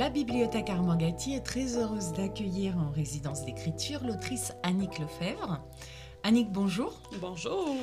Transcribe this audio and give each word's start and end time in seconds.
La 0.00 0.08
Bibliothèque 0.08 0.70
Armand-Gatti 0.70 1.34
est 1.34 1.42
très 1.42 1.76
heureuse 1.76 2.12
d'accueillir 2.14 2.74
en 2.78 2.90
résidence 2.90 3.44
d'écriture 3.44 4.02
l'autrice 4.02 4.54
Annick 4.62 4.98
Lefebvre. 4.98 5.62
Annick, 6.22 6.50
bonjour. 6.50 7.02
Bonjour. 7.20 7.76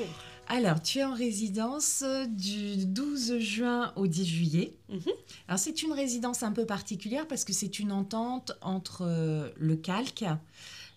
Alors, 0.48 0.82
tu 0.82 0.98
es 0.98 1.04
en 1.04 1.14
résidence 1.14 2.02
du 2.30 2.86
12 2.86 3.38
juin 3.38 3.92
au 3.94 4.08
10 4.08 4.26
juillet. 4.26 4.74
Mhm. 4.88 5.12
Alors, 5.46 5.60
c'est 5.60 5.80
une 5.84 5.92
résidence 5.92 6.42
un 6.42 6.50
peu 6.50 6.66
particulière 6.66 7.28
parce 7.28 7.44
que 7.44 7.52
c'est 7.52 7.78
une 7.78 7.92
entente 7.92 8.50
entre 8.62 9.02
euh, 9.06 9.50
le 9.56 9.76
Calque, 9.76 10.24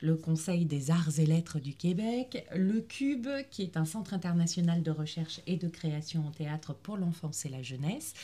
le 0.02 0.16
Conseil 0.16 0.66
des 0.66 0.90
arts 0.90 1.20
et 1.20 1.28
lettres 1.28 1.60
du 1.60 1.76
Québec, 1.76 2.48
le 2.56 2.82
Cube, 2.82 3.28
qui 3.52 3.62
est 3.62 3.78
un 3.78 3.86
centre 3.86 4.16
international 4.16 4.82
de 4.82 4.90
recherche 4.90 5.42
et 5.46 5.58
de 5.58 5.68
création 5.68 6.26
en 6.26 6.32
théâtre 6.32 6.74
pour 6.74 6.98
l'enfance 6.98 7.46
et 7.46 7.50
la 7.50 7.62
jeunesse, 7.62 8.16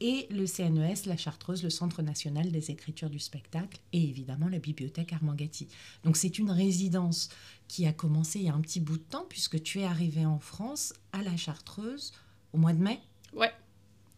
et 0.00 0.26
le 0.30 0.46
CNES, 0.46 1.06
la 1.06 1.16
Chartreuse, 1.16 1.62
le 1.62 1.70
Centre 1.70 2.02
national 2.02 2.50
des 2.50 2.70
écritures 2.70 3.10
du 3.10 3.18
spectacle, 3.18 3.80
et 3.92 4.02
évidemment 4.02 4.48
la 4.48 4.58
bibliothèque 4.58 5.12
Armand-Gatti. 5.12 5.68
Donc 6.04 6.16
c'est 6.16 6.38
une 6.38 6.50
résidence 6.50 7.28
qui 7.68 7.86
a 7.86 7.92
commencé 7.92 8.40
il 8.40 8.46
y 8.46 8.48
a 8.48 8.54
un 8.54 8.60
petit 8.60 8.80
bout 8.80 8.96
de 8.96 9.02
temps, 9.02 9.26
puisque 9.28 9.62
tu 9.62 9.80
es 9.80 9.84
arrivé 9.84 10.24
en 10.24 10.38
France 10.38 10.94
à 11.12 11.22
la 11.22 11.36
Chartreuse 11.36 12.12
au 12.52 12.58
mois 12.58 12.72
de 12.72 12.82
mai. 12.82 13.00
Ouais. 13.32 13.52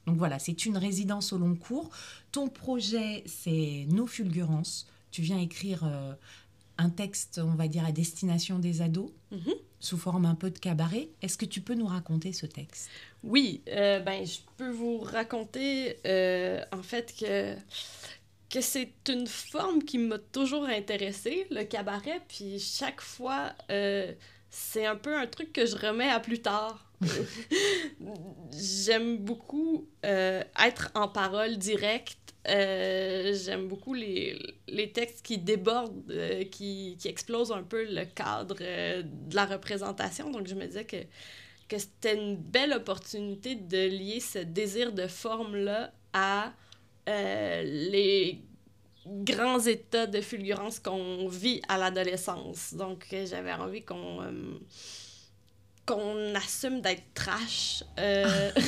Donc 0.07 0.17
voilà, 0.17 0.39
c'est 0.39 0.67
une 0.67 0.77
résidence 0.77 1.33
au 1.33 1.39
long 1.39 1.55
cours. 1.55 1.91
Ton 2.33 2.49
projet, 2.49 3.23
c'est 3.27 3.87
Nos 3.89 4.07
Fulgurances. 4.07 4.87
Tu 5.11 5.23
viens 5.23 5.39
écrire 5.39 5.85
euh, 5.85 6.15
un 6.79 6.91
texte, 6.91 7.41
on 7.43 7.55
va 7.55 7.69
dire, 7.69 7.85
à 7.85 7.93
destination 7.93 8.59
des 8.59 8.83
ados, 8.83 9.11
Mhm. 9.31 9.55
sous 9.81 9.99
forme 9.99 10.25
un 10.27 10.35
peu 10.35 10.51
de 10.51 10.59
cabaret. 10.59 11.09
Est-ce 11.23 11.37
que 11.37 11.45
tu 11.45 11.61
peux 11.61 11.75
nous 11.75 11.87
raconter 11.87 12.33
ce 12.33 12.47
texte? 12.47 12.89
Oui, 13.25 13.63
euh, 13.69 14.01
ben, 14.01 14.25
je 14.27 14.39
peux 14.57 14.71
vous 14.71 14.99
raconter 14.99 15.97
euh, 16.07 16.63
en 16.73 16.83
fait 16.83 17.15
que, 17.19 17.55
que 18.51 18.61
c'est 18.61 18.93
une 19.09 19.27
forme 19.27 19.83
qui 19.83 19.99
m'a 19.99 20.19
toujours 20.19 20.65
intéressée, 20.67 21.47
le 21.51 21.65
cabaret, 21.65 22.21
puis 22.29 22.59
chaque 22.61 23.01
fois, 23.01 23.53
euh, 23.71 24.13
c'est 24.53 24.85
un 24.85 24.97
peu 24.97 25.17
un 25.17 25.27
truc 25.27 25.51
que 25.53 25.65
je 25.65 25.75
remets 25.77 26.11
à 26.11 26.21
plus 26.21 26.43
tard. 26.43 26.87
J'aime 28.53 29.17
beaucoup 29.17 29.89
euh, 30.05 30.45
être 30.63 30.91
en 30.95 31.09
parole 31.09 31.57
directe. 31.57 32.35
Euh, 32.49 33.35
J'aime 33.35 33.67
beaucoup 33.67 33.95
les, 33.95 34.39
les 34.69 34.93
textes 34.93 35.25
qui 35.25 35.39
débordent, 35.39 36.05
euh, 36.11 36.45
qui, 36.45 36.99
qui 37.01 37.09
explosent 37.09 37.51
un 37.51 37.63
peu 37.63 37.83
le 37.91 38.05
cadre 38.05 38.57
de 38.59 39.35
la 39.35 39.47
représentation. 39.47 40.31
Donc, 40.31 40.47
je 40.47 40.55
me 40.55 40.67
disais 40.67 40.85
que 40.85 40.99
que 41.69 41.79
c'était 41.79 42.15
une 42.15 42.37
belle 42.37 42.75
opportunité 42.75 43.55
de 43.55 43.89
lier 43.89 44.21
ce 44.21 44.41
désir 44.41 44.93
de 44.93 45.07
forme-là 45.07 45.95
à 46.13 46.53
les 47.07 48.43
grands 49.07 49.61
états 49.61 50.07
de 50.07 50.21
fulgurance 50.21 50.79
qu'on 50.79 51.29
vit 51.29 51.61
à 51.69 51.79
l'adolescence. 51.79 52.75
Donc, 52.75 53.07
euh, 53.13 53.27
j'avais 53.27 53.53
envie 53.53 53.85
qu'on 53.85 54.23
euh, 54.23 54.59
qu'on 55.87 56.35
assume 56.35 56.81
d'être 56.81 57.03
trash. 57.15 57.85
Euh, 57.99 58.51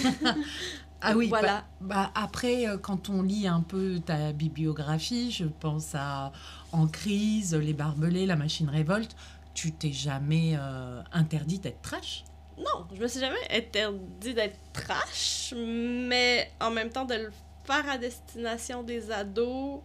Ah 1.07 1.13
oui, 1.15 1.29
Voilà. 1.29 1.67
bah, 1.81 1.87
bah, 2.07 2.13
après, 2.15 2.65
quand 2.83 3.11
on 3.11 3.21
lit 3.23 3.47
un 3.47 3.61
peu 3.61 4.01
ta 4.01 4.33
bibliographie, 4.33 5.31
je 5.31 5.45
pense 5.45 5.95
à 5.95 6.33
En 6.73 6.87
crise, 6.89 7.55
Les 7.55 7.75
Barbelés, 7.75 8.25
La 8.25 8.37
Machine 8.37 8.71
Révolte, 8.71 9.15
tu 9.53 9.73
t'es 9.73 9.93
jamais 9.93 10.55
euh, 10.59 11.03
interdit 11.13 11.59
d'être 11.59 11.83
trash? 11.83 12.25
Non, 12.57 12.87
je 12.95 13.01
me 13.03 13.07
suis 13.07 13.21
jamais 13.21 13.37
interdit 13.51 14.33
d'être 14.33 14.59
trash, 14.73 15.53
mais 15.57 16.51
en 16.61 16.71
même 16.71 16.89
temps 16.91 17.05
de 17.05 17.15
le 17.15 17.33
faire 17.65 17.87
à 17.89 17.99
destination 17.99 18.83
des 18.83 19.11
ados. 19.11 19.81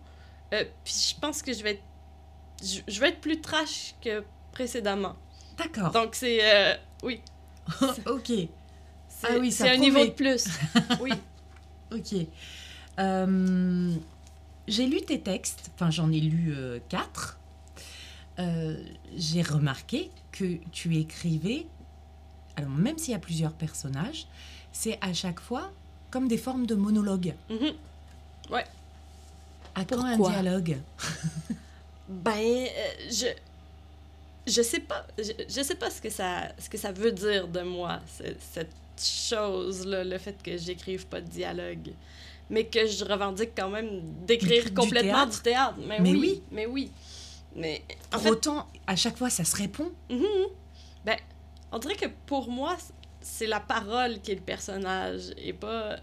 Euh, 0.54 0.64
Puis 0.84 1.12
je 1.16 1.20
pense 1.20 1.42
que 1.42 1.54
je 1.54 1.64
vais 1.64 1.72
être, 1.72 1.84
je, 2.64 2.80
je 2.88 3.00
vais 3.00 3.10
être 3.10 3.22
plus 3.22 3.40
trash 3.42 3.96
que 4.02 4.24
précédemment. 4.52 5.16
D'accord. 5.58 5.92
Donc 5.92 6.16
c'est 6.16 6.40
euh, 6.42 6.76
oui, 7.04 7.22
ok, 8.06 8.28
c'est 8.28 8.48
Ah 9.24 9.38
oui, 9.40 9.52
c'est 9.52 9.70
un 9.70 9.78
niveau 9.78 10.04
de 10.06 10.12
plus. 10.12 10.46
Oui. 11.02 11.12
ok. 11.92 12.26
Euh, 13.00 13.94
J'ai 14.68 14.86
lu 14.88 15.02
tes 15.02 15.22
textes, 15.22 15.72
enfin 15.76 15.90
j'en 15.92 16.12
ai 16.12 16.20
lu 16.20 16.54
quatre. 16.90 17.38
J'ai 19.18 19.42
remarqué 19.42 20.12
que 20.32 20.59
tu 20.72 20.96
écrivais, 20.96 21.68
alors 22.56 22.70
même 22.72 22.98
s'il 22.98 23.12
y 23.12 23.16
a 23.16 23.20
plusieurs 23.20 23.52
personnages, 23.52 24.28
c'est 24.72 24.98
à 25.02 25.14
chaque 25.14 25.42
fois 25.42 25.72
comme 26.09 26.28
des 26.30 26.38
formes 26.38 26.66
de 26.66 26.76
monologues. 26.76 27.34
Mhm. 27.50 27.74
À 29.75 29.85
quand 29.85 30.03
un 30.03 30.18
dialogue? 30.18 30.78
Ben 32.07 32.31
euh, 32.40 32.68
je 33.12 33.28
je 34.47 34.62
sais 34.63 34.80
pas 34.80 35.06
je, 35.18 35.31
je 35.47 35.62
sais 35.62 35.75
pas 35.75 35.91
ce 35.91 36.02
que 36.02 36.09
ça 36.09 36.47
ce 36.57 36.68
que 36.68 36.78
ça 36.78 36.91
veut 36.91 37.12
dire 37.12 37.47
de 37.47 37.62
moi 37.62 38.00
ce- 38.18 38.34
cette 38.53 38.72
chose 39.00 39.85
là 39.85 40.03
le 40.03 40.18
fait 40.18 40.41
que 40.41 40.58
j'écrive 40.58 41.06
pas 41.06 41.22
de 41.22 41.28
dialogue 41.28 41.91
mais 42.50 42.66
que 42.66 42.88
je 42.88 43.06
revendique 43.06 43.52
quand 43.56 43.69
même 43.69 44.02
d'écrire 44.25 44.74
complètement 44.74 45.25
théâtre? 45.28 45.31
du 45.35 45.41
théâtre. 45.44 45.75
Mais, 45.85 46.00
Mais 46.00 46.09
oui, 46.13 46.19
oui. 46.19 46.44
mais 46.52 46.66
oui. 46.66 46.91
Mais 47.56 47.84
en 48.08 48.13
Pour 48.18 48.22
fait, 48.24 48.29
autant, 48.31 48.68
à 48.88 48.96
chaque 48.96 49.18
fois, 49.18 49.29
ça 49.29 49.44
se 49.44 49.56
répond. 49.56 49.91
Mhm. 50.09 50.24
Ben, 51.06 51.18
on 51.72 51.78
dirait 51.78 51.94
que 51.96 52.08
pour 52.25 52.50
moi, 52.50 52.75
c'est 53.22 53.46
la 53.46 53.59
parole 53.59 54.19
qui 54.22 54.31
est 54.31 54.35
le 54.35 54.41
personnage 54.41 55.25
et 55.38 55.53
pas. 55.53 55.97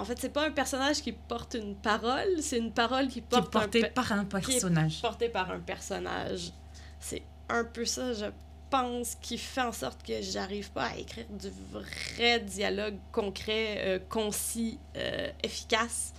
En 0.00 0.04
fait, 0.04 0.18
c'est 0.18 0.30
pas 0.32 0.46
un 0.46 0.50
personnage 0.50 1.02
qui 1.02 1.12
porte 1.12 1.54
une 1.54 1.76
parole, 1.76 2.28
c'est 2.40 2.58
une 2.58 2.72
parole 2.72 3.06
qui 3.08 3.14
qui 3.14 3.18
est 3.18 3.22
porte 3.22 3.52
porté 3.52 3.84
un 3.84 3.88
pe- 3.88 3.92
par 3.94 4.12
un 4.12 4.24
personnage. 4.24 5.00
porté 5.02 5.28
par 5.28 5.50
un 5.50 5.60
personnage. 5.60 6.52
C'est 6.98 7.22
un 7.48 7.64
peu 7.64 7.84
ça, 7.84 8.12
je 8.14 8.26
pense, 8.70 9.16
qui 9.16 9.36
fait 9.38 9.60
en 9.62 9.72
sorte 9.72 10.02
que 10.06 10.22
j'arrive 10.22 10.70
pas 10.70 10.84
à 10.86 10.96
écrire 10.96 11.26
du 11.28 11.50
vrai 11.72 12.40
dialogue 12.40 12.96
concret, 13.12 13.74
euh, 13.78 13.98
concis, 14.08 14.78
euh, 14.96 15.30
efficace. 15.42 16.12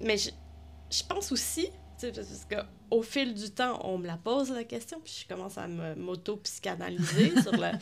Mais 0.00 0.16
je, 0.18 0.30
je 0.90 1.02
pense 1.04 1.32
aussi, 1.32 1.68
parce 2.00 2.46
qu'au 2.50 3.02
fil 3.02 3.32
du 3.34 3.50
temps, 3.50 3.80
on 3.84 3.96
me 3.98 4.06
la 4.06 4.16
pose 4.18 4.50
la 4.50 4.64
question, 4.64 5.00
puis 5.02 5.22
je 5.22 5.34
commence 5.34 5.56
à 5.58 5.66
me- 5.66 5.94
m'auto-psychanalyser 5.94 7.32
sur 7.42 7.56
la... 7.56 7.72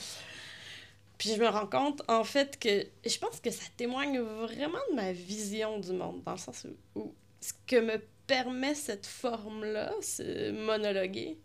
Puis 1.21 1.35
je 1.35 1.39
me 1.39 1.49
rends 1.49 1.67
compte, 1.67 2.01
en 2.09 2.25
fait, 2.25 2.59
que 2.59 2.87
je 3.07 3.19
pense 3.19 3.41
que 3.41 3.51
ça 3.51 3.65
témoigne 3.77 4.21
vraiment 4.21 4.79
de 4.91 4.97
ma 4.97 5.13
vision 5.13 5.79
du 5.79 5.93
monde, 5.93 6.23
dans 6.25 6.33
le 6.33 6.39
sens 6.39 6.65
où, 6.65 6.99
où 6.99 7.15
ce 7.43 7.53
que 7.67 7.79
me 7.79 8.03
permet 8.27 8.75
cette 8.75 9.05
forme-là, 9.05 9.93
ce 10.01 10.51
monologuer, 10.65 11.37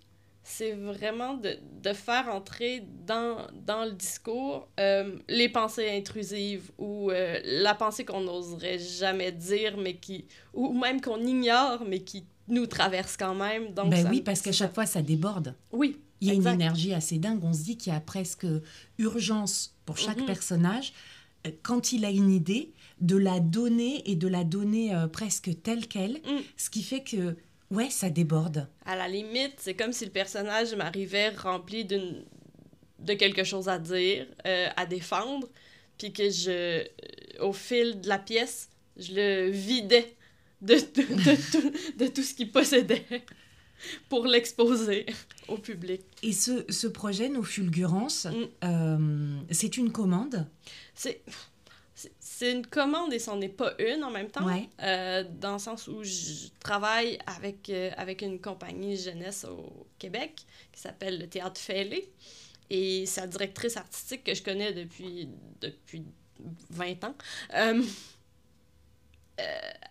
c'est 0.44 0.72
vraiment 0.72 1.34
de, 1.34 1.58
de 1.81 1.91
faire 1.91 2.30
entrer 2.30 2.84
dans, 3.06 3.47
dans 3.66 3.84
le 3.84 3.91
discours 3.91 4.69
euh, 4.80 5.18
les 5.28 5.50
pensées 5.50 5.90
intrusives 5.90 6.72
ou 6.78 7.12
euh, 7.12 7.41
la 7.44 7.75
pensée 7.75 8.06
qu'on 8.06 8.22
n'oserait 8.22 8.80
jamais 8.80 9.34
dire, 9.34 9.75
mais 9.75 9.97
qui. 9.97 10.25
ou 10.53 10.72
même 10.72 11.02
qu'on 11.02 11.19
ignore, 11.19 11.84
mais 11.85 12.00
qui 12.00 12.24
nous 12.47 12.66
traverse 12.66 13.18
quand 13.18 13.35
même. 13.35 13.74
Donc 13.74 13.90
ben 13.90 14.03
ça 14.03 14.09
oui, 14.09 14.22
parce 14.22 14.41
qu'à 14.41 14.53
chaque 14.53 14.74
fois, 14.74 14.85
ça 14.85 15.02
déborde. 15.02 15.53
Oui. 15.74 16.00
Il 16.22 16.28
y 16.28 16.31
a 16.31 16.34
Exact. 16.34 16.53
une 16.53 16.62
énergie 16.62 16.94
assez 16.94 17.17
dingue. 17.17 17.44
On 17.44 17.53
se 17.53 17.64
dit 17.64 17.78
qu'il 17.78 17.91
y 17.94 17.96
a 17.96 18.00
presque 18.00 18.46
urgence 18.97 19.76
pour 19.85 19.97
chaque 19.97 20.20
Mhm. 20.20 20.26
personnage, 20.26 20.94
euh, 21.46 21.52
quand 21.64 21.91
il 21.91 22.06
a 22.06 22.09
une 22.09 22.32
idée, 22.32 22.72
de 23.02 23.17
la 23.17 23.40
donner 23.41 24.09
et 24.09 24.16
de 24.16 24.28
la 24.28 24.44
donner 24.46 24.96
euh, 24.96 25.08
presque 25.08 25.50
telle 25.62 25.88
qu'elle. 25.88 26.14
Mm. 26.23 26.40
Ce 26.56 26.70
qui 26.70 26.82
fait 26.82 27.03
que, 27.03 27.35
ouais, 27.70 27.90
ça 27.90 28.09
déborde. 28.09 28.70
À 28.85 28.96
la 28.96 29.09
limite, 29.09 29.56
c'est 29.58 29.73
comme 29.73 29.91
si 29.91 30.06
le 30.06 30.12
personnage 30.12 30.73
m'arrivait 30.76 31.29
rempli 31.29 31.84
d'une 31.85 32.23
de 33.00 33.14
quelque 33.14 33.44
chose 33.44 33.68
à 33.68 33.78
dire, 33.78 34.26
euh, 34.47 34.68
à 34.78 34.85
défendre, 34.85 35.47
puis 35.97 36.14
que 36.14 36.29
je, 36.29 36.84
au 37.41 37.52
fil 37.53 38.00
de 38.00 38.08
la 38.08 38.18
pièce, 38.18 38.70
je 38.97 39.11
le 39.14 39.50
vidais 39.52 40.16
de, 40.61 40.73
de, 40.76 41.02
de 41.02 41.52
tout, 41.52 41.72
de 42.00 42.08
tout 42.08 42.23
ce 42.23 42.34
qu'il 42.34 42.50
possédait 42.52 43.06
pour 44.09 44.26
l'exposer 44.26 45.05
au 45.47 45.58
public. 45.58 46.02
Et 46.23 46.32
ce, 46.34 46.66
ce 46.72 46.87
projet, 46.87 47.29
Nos 47.29 47.43
Fulgurances, 47.43 48.26
Mm. 48.26 48.46
euh, 48.64 49.37
c'est 49.52 49.78
une 49.78 49.91
commande? 49.91 50.47
C'est 50.93 51.22
c'est- 52.20 52.52
une 52.52 52.67
commande 52.67 53.14
et 53.14 53.20
c'en 53.20 53.40
est 53.40 53.47
pas 53.47 53.73
une 53.79 54.03
en 54.03 54.11
même 54.11 54.29
temps. 54.29 54.46
Ouais. 54.46 54.67
Euh, 54.84 55.23
dans 55.40 55.53
le 55.53 55.59
sens 55.59 55.87
où 55.87 56.03
je 56.03 56.49
travaille 56.59 57.17
avec, 57.26 57.70
euh, 57.70 57.90
avec 57.96 58.22
une 58.22 58.41
compagnie 58.41 58.97
jeunesse 58.97 59.46
au 59.46 59.87
Québec 59.97 60.46
qui 60.73 60.82
s'appelle 60.82 61.17
le 61.20 61.28
Théâtre 61.28 61.59
Fêlé. 61.61 62.11
Et 62.70 63.05
sa 63.05 63.26
directrice 63.28 63.78
artistique 63.78 64.26
que 64.26 64.34
je 64.35 64.43
connais 64.43 64.73
depuis, 64.73 65.29
depuis 65.61 66.03
20 66.72 67.03
ans 67.05 67.16
euh, 67.55 67.82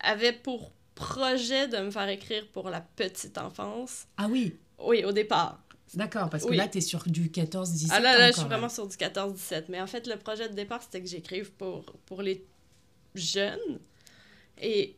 avait 0.01 0.33
pour 0.33 0.71
projet 0.95 1.67
de 1.67 1.77
me 1.77 1.91
faire 1.91 2.07
écrire 2.09 2.47
pour 2.51 2.69
la 2.69 2.81
petite 2.81 3.37
enfance. 3.37 4.05
Ah 4.17 4.27
oui, 4.29 4.55
Oui, 4.79 5.03
au 5.05 5.11
départ. 5.11 5.61
d'accord, 5.93 6.29
parce 6.29 6.43
que 6.43 6.49
Oui. 6.49 6.57
là, 6.57 6.67
tu 6.67 6.77
es 6.79 6.81
sur 6.81 7.03
du 7.05 7.29
14-17 7.29 7.87
Ah 7.91 7.99
là, 7.99 8.17
là, 8.17 8.27
je 8.31 8.33
suis 8.37 8.43
vraiment 8.45 8.61
même. 8.61 8.69
sur 8.69 8.87
du 8.87 8.95
14-17. 8.97 9.65
Mais 9.69 9.79
en 9.81 9.87
fait, 9.87 10.07
le 10.07 10.17
projet 10.17 10.49
de 10.49 10.53
départ, 10.55 10.81
c'était 10.81 11.01
que 11.01 11.07
j'écrive 11.07 11.51
pour, 11.53 11.83
pour 12.05 12.21
les 12.21 12.45
jeunes. 13.13 13.79
Et 14.61 14.95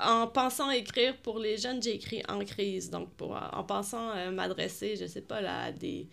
en 0.00 0.26
pensant 0.26 0.70
écrire 0.70 1.16
pour 1.18 1.38
les 1.38 1.56
jeunes, 1.58 1.82
j'ai 1.82 1.94
écrit 1.94 2.22
en 2.28 2.44
crise. 2.44 2.90
Donc, 2.90 3.10
pour, 3.14 3.32
en 3.52 3.64
pensant 3.64 4.10
euh, 4.16 4.30
m'adresser, 4.30 4.96
je 4.96 5.06
sais 5.06 5.20
pas, 5.22 5.40
là, 5.40 5.64
à 5.64 5.72
des, 5.72 6.08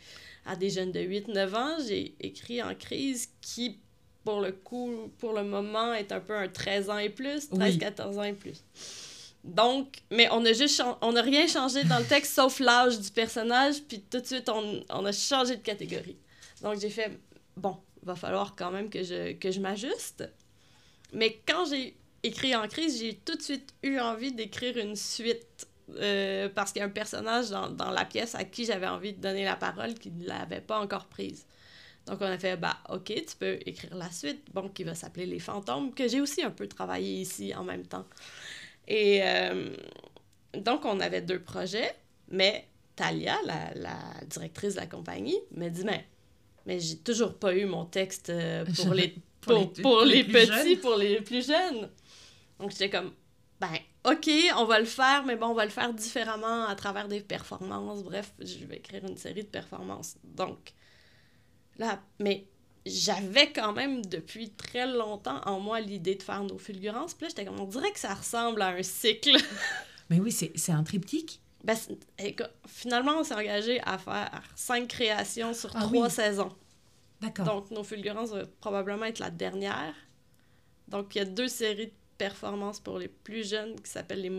à 0.45 0.55
des 0.55 0.69
jeunes 0.69 0.91
de 0.91 0.99
8-9 0.99 1.55
ans, 1.55 1.77
j'ai 1.87 2.15
écrit 2.19 2.61
en 2.61 2.75
crise 2.75 3.29
qui, 3.41 3.79
pour 4.23 4.41
le 4.41 4.51
coup, 4.51 5.11
pour 5.17 5.33
le 5.33 5.43
moment, 5.43 5.93
est 5.93 6.11
un 6.11 6.19
peu 6.19 6.35
un 6.35 6.47
13 6.47 6.89
ans 6.91 6.97
et 6.99 7.09
plus, 7.09 7.49
13-14 7.51 8.17
ans 8.19 8.23
et 8.23 8.33
plus. 8.33 8.63
Donc, 9.43 9.99
mais 10.11 10.27
on 10.31 10.43
a 10.45 10.53
juste 10.53 10.83
on 11.01 11.15
a 11.15 11.21
rien 11.21 11.47
changé 11.47 11.83
dans 11.85 11.99
le 11.99 12.05
texte 12.05 12.33
sauf 12.33 12.59
l'âge 12.59 12.99
du 12.99 13.09
personnage, 13.09 13.81
puis 13.87 14.01
tout 14.01 14.19
de 14.19 14.25
suite 14.25 14.49
on, 14.49 14.83
on 14.89 15.05
a 15.05 15.11
changé 15.11 15.55
de 15.55 15.61
catégorie. 15.61 16.17
Donc 16.61 16.79
j'ai 16.79 16.89
fait 16.89 17.17
bon, 17.55 17.77
va 18.03 18.15
falloir 18.15 18.55
quand 18.55 18.71
même 18.71 18.89
que 18.89 19.03
je 19.03 19.33
que 19.33 19.49
je 19.51 19.59
m'ajuste. 19.59 20.29
Mais 21.13 21.41
quand 21.47 21.65
j'ai 21.65 21.95
écrit 22.23 22.55
en 22.55 22.67
crise, 22.67 22.99
j'ai 22.99 23.15
tout 23.15 23.35
de 23.35 23.41
suite 23.41 23.73
eu 23.81 23.97
envie 23.99 24.33
d'écrire 24.33 24.77
une 24.77 24.95
suite 24.95 25.67
euh, 25.95 26.49
parce 26.49 26.71
qu'il 26.71 26.81
y 26.81 26.83
a 26.83 26.85
un 26.85 26.89
personnage 26.89 27.49
dans, 27.49 27.69
dans 27.69 27.91
la 27.91 28.05
pièce 28.05 28.35
à 28.35 28.43
qui 28.43 28.65
j'avais 28.65 28.87
envie 28.87 29.13
de 29.13 29.21
donner 29.21 29.45
la 29.45 29.55
parole 29.55 29.93
qui 29.93 30.11
ne 30.11 30.27
l'avait 30.27 30.61
pas 30.61 30.79
encore 30.79 31.05
prise. 31.05 31.45
Donc 32.05 32.21
on 32.21 32.25
a 32.25 32.37
fait, 32.37 32.57
bah 32.57 32.77
ok, 32.89 33.05
tu 33.05 33.35
peux 33.37 33.57
écrire 33.65 33.95
la 33.95 34.11
suite, 34.11 34.43
bon, 34.53 34.69
qui 34.69 34.83
va 34.83 34.95
s'appeler 34.95 35.25
Les 35.25 35.39
Fantômes, 35.39 35.93
que 35.93 36.07
j'ai 36.07 36.21
aussi 36.21 36.43
un 36.43 36.51
peu 36.51 36.67
travaillé 36.67 37.21
ici 37.21 37.53
en 37.53 37.63
même 37.63 37.85
temps. 37.85 38.05
Et 38.89 39.21
euh, 39.23 39.69
donc 40.53 40.83
on 40.83 40.99
avait 40.99 41.21
deux 41.21 41.39
projets, 41.39 41.95
mais 42.27 42.67
Talia, 42.95 43.37
la, 43.45 43.73
la 43.75 44.25
directrice 44.25 44.73
de 44.73 44.79
la 44.81 44.87
compagnie, 44.87 45.37
m'a 45.51 45.69
dit, 45.69 45.83
mais, 45.85 46.05
mais 46.65 46.79
j'ai 46.79 46.97
toujours 46.97 47.35
pas 47.35 47.55
eu 47.55 47.65
mon 47.65 47.85
texte 47.85 48.29
euh, 48.29 48.65
pour 48.75 48.93
les, 48.93 49.15
pour, 49.41 49.71
pour 49.73 50.01
les, 50.03 50.23
petits, 50.23 50.75
pour 50.75 50.97
les 50.97 51.21
plus 51.21 51.47
jeunes. 51.47 51.89
Donc 52.59 52.71
j'étais 52.71 52.89
comme, 52.89 53.13
ben, 53.61 53.77
ok, 54.05 54.29
on 54.57 54.65
va 54.65 54.79
le 54.79 54.85
faire, 54.85 55.23
mais 55.25 55.35
bon, 55.35 55.47
on 55.47 55.53
va 55.53 55.65
le 55.65 55.71
faire 55.71 55.93
différemment 55.93 56.65
à 56.65 56.75
travers 56.75 57.07
des 57.07 57.21
performances. 57.21 58.03
Bref, 58.03 58.33
je 58.39 58.65
vais 58.65 58.77
écrire 58.77 59.05
une 59.05 59.17
série 59.17 59.43
de 59.43 59.49
performances. 59.49 60.17
Donc, 60.23 60.73
là, 61.77 62.01
mais 62.19 62.47
j'avais 62.89 63.51
quand 63.51 63.73
même 63.73 64.05
depuis 64.05 64.49
très 64.51 64.87
longtemps 64.87 65.41
en 65.45 65.59
moi 65.59 65.79
l'idée 65.79 66.15
de 66.15 66.23
faire 66.23 66.43
nos 66.43 66.57
fulgurances. 66.57 67.13
Puis 67.13 67.25
là, 67.25 67.29
j'étais 67.29 67.45
comme, 67.45 67.59
on 67.59 67.65
dirait 67.65 67.91
que 67.91 67.99
ça 67.99 68.13
ressemble 68.13 68.61
à 68.61 68.69
un 68.69 68.83
cycle. 68.83 69.37
mais 70.09 70.19
oui, 70.19 70.31
c'est 70.31 70.71
un 70.71 70.83
triptyque. 70.83 71.41
Ben, 71.63 71.75
finalement, 72.67 73.19
on 73.19 73.23
s'est 73.23 73.35
engagé 73.35 73.81
à 73.83 73.97
faire 73.97 74.41
cinq 74.55 74.87
créations 74.87 75.53
sur 75.53 75.75
ah 75.75 75.81
trois 75.81 76.09
saisons. 76.09 76.55
D'accord. 77.21 77.45
Donc, 77.45 77.71
nos 77.71 77.83
fulgurances 77.83 78.29
vont 78.29 78.47
probablement 78.61 79.05
être 79.05 79.19
la 79.19 79.29
dernière. 79.29 79.93
Donc, 80.87 81.15
il 81.15 81.19
y 81.19 81.21
a 81.21 81.25
deux 81.25 81.49
séries 81.49 81.87
de 81.87 81.93
performance 82.17 82.79
pour 82.79 82.97
les 82.97 83.09
plus 83.09 83.47
jeunes 83.47 83.75
qui 83.79 83.91
s'appellent 83.91 84.21
les, 84.21 84.31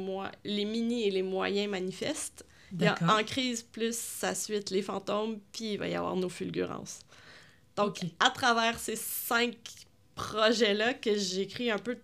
les 0.45 0.65
mini 0.65 1.05
et 1.05 1.11
les 1.11 1.23
moyens 1.23 1.71
manifestes. 1.71 2.45
Il 2.73 2.83
y 2.83 2.87
a 2.87 2.97
En 3.09 3.25
crise 3.25 3.63
plus 3.63 3.99
sa 3.99 4.35
suite 4.35 4.71
Les 4.71 4.83
fantômes, 4.83 5.41
puis 5.53 5.73
il 5.73 5.79
va 5.79 5.89
y 5.89 5.95
avoir 5.95 6.17
nos 6.17 6.29
fulgurances. 6.29 7.01
Donc, 7.81 8.01
à 8.19 8.31
travers 8.31 8.79
ces 8.79 8.97
cinq 8.97 9.57
projets-là 10.15 10.95
que 10.95 11.17
j'écris 11.17 11.71
un 11.71 11.79
peu 11.79 11.97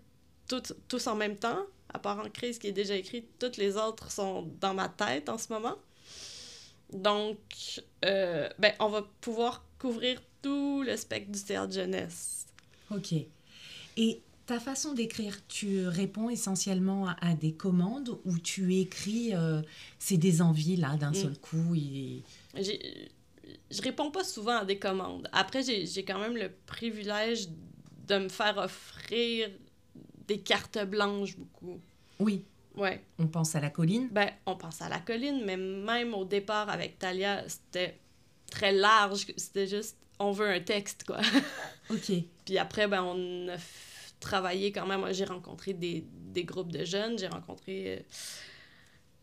tout, 0.48 0.62
tous 0.88 1.06
en 1.06 1.16
même 1.16 1.36
temps, 1.36 1.60
à 1.92 1.98
part 1.98 2.18
En 2.18 2.30
crise 2.30 2.58
qui 2.58 2.68
est 2.68 2.72
déjà 2.72 2.94
écrit, 2.94 3.24
toutes 3.38 3.56
les 3.56 3.76
autres 3.76 4.10
sont 4.10 4.50
dans 4.60 4.74
ma 4.74 4.88
tête 4.88 5.28
en 5.28 5.38
ce 5.38 5.52
moment. 5.52 5.76
Donc, 6.92 7.38
euh, 8.04 8.48
ben, 8.58 8.72
on 8.80 8.88
va 8.88 9.02
pouvoir 9.20 9.64
couvrir 9.78 10.20
tout 10.42 10.82
le 10.82 10.96
spectre 10.96 11.32
du 11.32 11.42
théâtre 11.42 11.72
jeunesse. 11.72 12.46
OK. 12.90 13.12
Et 13.96 14.22
ta 14.46 14.60
façon 14.60 14.94
d'écrire, 14.94 15.36
tu 15.48 15.86
réponds 15.88 16.30
essentiellement 16.30 17.08
à, 17.20 17.34
des 17.34 17.52
commandes 17.52 18.18
ou 18.24 18.38
tu 18.38 18.76
écris, 18.76 19.34
euh, 19.34 19.60
c'est 19.98 20.16
des 20.16 20.40
envies 20.40 20.76
là 20.76 20.96
d'un 20.96 21.10
mm. 21.10 21.14
seul 21.14 21.38
coup 21.38 21.74
et... 21.74 22.22
Je 23.70 23.82
réponds 23.82 24.10
pas 24.10 24.24
souvent 24.24 24.58
à 24.58 24.64
des 24.64 24.78
commandes. 24.78 25.28
Après, 25.32 25.62
j'ai 25.62 26.04
quand 26.04 26.18
même 26.18 26.36
le 26.36 26.50
privilège 26.66 27.48
de 28.06 28.18
me 28.18 28.28
faire 28.28 28.56
offrir 28.58 29.50
des 30.26 30.40
cartes 30.40 30.78
blanches 30.84 31.36
beaucoup. 31.36 31.80
Oui. 32.18 32.44
Ouais. 32.76 33.02
On 33.18 33.26
pense 33.26 33.54
à 33.54 33.60
la 33.60 33.70
colline. 33.70 34.08
Ben, 34.10 34.30
on 34.44 34.56
pense 34.56 34.82
à 34.82 34.88
la 34.88 34.98
colline, 34.98 35.42
mais 35.44 35.56
même 35.56 36.14
au 36.14 36.24
départ 36.24 36.68
avec 36.68 36.98
Talia, 36.98 37.48
c'était 37.48 37.98
très 38.50 38.72
large. 38.72 39.26
C'était 39.36 39.66
juste, 39.66 39.96
on 40.18 40.30
veut 40.30 40.50
un 40.50 40.60
texte, 40.60 41.04
quoi. 41.04 41.20
OK. 41.90 42.12
Puis 42.44 42.58
après, 42.58 42.86
ben, 42.86 43.02
on 43.02 43.48
a 43.48 43.56
travaillé 44.20 44.72
quand 44.72 44.86
même. 44.86 45.04
J'ai 45.12 45.24
rencontré 45.24 45.72
des, 45.72 46.04
des, 46.12 46.44
groupes 46.44 46.72
de 46.72 46.84
jeunes, 46.84 47.18
j'ai 47.18 47.28
rencontré. 47.28 47.96
Euh, 47.96 48.02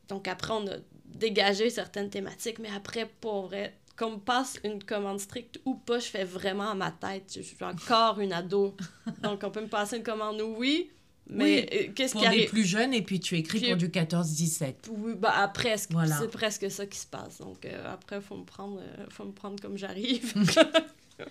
donc 0.08 0.28
après, 0.28 0.54
on 0.54 0.68
a 0.68 0.78
dégagé 1.06 1.70
certaines 1.70 2.10
thématiques, 2.10 2.60
mais 2.60 2.72
après, 2.76 3.10
pour 3.22 3.44
vrai, 3.44 3.78
qu'on 3.98 4.12
me 4.12 4.18
passe 4.18 4.60
une 4.64 4.84
commande 4.84 5.20
stricte 5.20 5.60
ou 5.66 5.76
pas, 5.76 6.00
je 6.00 6.08
fais 6.08 6.24
vraiment 6.24 6.72
à 6.72 6.76
ma 6.76 6.92
tête. 6.92 7.32
Je 7.36 7.42
suis 7.42 7.64
encore 7.64 8.20
une 8.20 8.34
ado. 8.34 8.76
Donc, 9.22 9.42
on 9.44 9.52
peut 9.52 9.62
me 9.62 9.68
passer 9.68 9.98
une 9.98 10.04
commande 10.04 10.42
oui, 10.42 10.90
mais 11.28 11.70
euh, 11.72 11.94
qu'est-ce 11.94 12.16
qui 12.16 12.26
arrive? 12.26 12.50
Plus 12.50 12.66
jeunes, 12.66 12.94
et 12.94 13.02
puis 13.02 13.20
tu 13.20 13.38
écris 13.38 13.62
pour 13.68 13.78
du 13.78 13.90
14-17. 13.90 14.76
Oui, 14.90 15.14
bah, 15.16 15.50
presque. 15.54 15.92
Voilà. 15.92 16.18
C'est 16.18 16.28
presque 16.28 16.70
ça 16.70 16.86
qui 16.86 16.98
se 16.98 17.08
passe? 17.08 17.40
Donc, 17.40 17.66
euh, 17.66 17.94
après, 17.94 18.18
il 18.18 18.22
faut, 18.22 18.36
me 18.36 18.46
prendre, 18.46 18.82
faut 19.10 19.26
me 19.26 19.32
prendre 19.32 19.62
comme 19.62 19.78
j'arrive. 19.78 20.34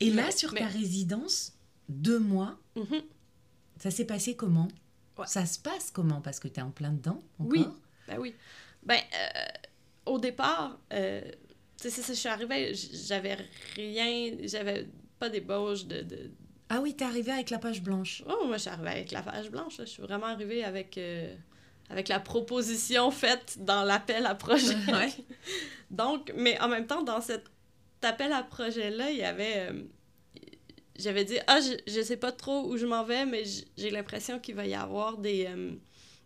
et 0.00 0.10
là, 0.10 0.30
sur 0.30 0.52
ta 0.54 0.66
résidence, 0.66 1.52
deux 1.88 2.18
mois. 2.18 2.58
Mhm. 2.76 3.02
Ça 3.78 3.90
s'est 3.90 4.04
passé 4.04 4.34
comment? 4.34 4.68
Ça 5.26 5.46
se 5.46 5.58
passe 5.58 5.90
comment? 5.90 6.20
Parce 6.20 6.40
que 6.40 6.48
tu 6.48 6.60
es 6.60 6.62
en 6.62 6.70
plein 6.70 6.92
dedans 6.92 7.22
encore? 7.38 7.52
Oui, 7.52 7.66
ben 8.08 8.18
oui. 8.18 8.34
Ben, 8.82 8.98
euh, 8.98 10.12
au 10.12 10.18
départ, 10.18 10.78
euh, 10.92 11.20
tu 11.90 12.02
sais, 12.02 12.14
je 12.14 12.18
suis 12.18 12.28
arrivée, 12.28 12.72
j'avais 13.06 13.36
rien, 13.76 14.32
j'avais 14.42 14.86
pas 15.18 15.28
d'ébauche 15.28 15.84
de, 15.86 16.02
de... 16.02 16.30
Ah 16.68 16.80
oui, 16.80 16.94
t'es 16.94 17.04
arrivée 17.04 17.32
avec 17.32 17.50
la 17.50 17.58
page 17.58 17.82
blanche. 17.82 18.22
Oh, 18.26 18.46
moi, 18.46 18.56
je 18.56 18.62
suis 18.62 18.70
arrivée 18.70 18.90
avec 18.90 19.12
la 19.12 19.22
page 19.22 19.50
blanche. 19.50 19.76
Je 19.78 19.84
suis 19.84 20.02
vraiment 20.02 20.26
arrivée 20.26 20.64
avec, 20.64 20.96
euh, 20.96 21.34
avec 21.90 22.08
la 22.08 22.20
proposition 22.20 23.10
faite 23.10 23.58
dans 23.60 23.84
l'appel 23.84 24.26
à 24.26 24.34
projet. 24.34 24.76
Donc, 25.90 26.32
mais 26.36 26.58
en 26.60 26.68
même 26.68 26.86
temps, 26.86 27.02
dans 27.02 27.20
cet 27.20 27.44
appel 28.02 28.32
à 28.32 28.42
projet-là, 28.42 29.10
il 29.10 29.18
y 29.18 29.24
avait 29.24 29.70
j'avais 30.96 31.24
dit 31.24 31.38
ah 31.46 31.58
je, 31.60 31.92
je 31.92 32.00
sais 32.02 32.16
pas 32.16 32.32
trop 32.32 32.66
où 32.68 32.76
je 32.76 32.86
m'en 32.86 33.04
vais 33.04 33.26
mais 33.26 33.42
j'ai 33.76 33.90
l'impression 33.90 34.38
qu'il 34.38 34.54
va 34.54 34.66
y 34.66 34.74
avoir 34.74 35.18
des 35.18 35.46
euh, 35.46 35.72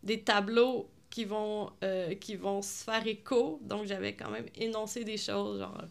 des 0.03 0.23
tableaux 0.23 0.91
qui 1.11 1.25
vont 1.25 1.71
euh, 1.83 2.15
qui 2.15 2.37
vont 2.37 2.63
se 2.63 2.85
faire 2.85 3.07
écho 3.07 3.61
donc 3.63 3.87
j'avais 3.87 4.15
quand 4.15 4.31
même 4.31 4.47
énoncé 4.57 5.05
des 5.05 5.17
choses 5.17 5.61
genre 5.61 5.83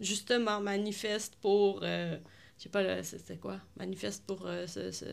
justement 0.00 0.60
manifeste 0.60 1.36
pour 1.40 1.80
euh, 1.82 2.16
je 2.58 2.62
sais 2.62 2.68
pas, 2.70 3.02
c'était 3.02 3.36
quoi? 3.36 3.60
Manifeste 3.78 4.24
pour 4.26 4.46
euh, 4.46 4.66
ce, 4.66 5.04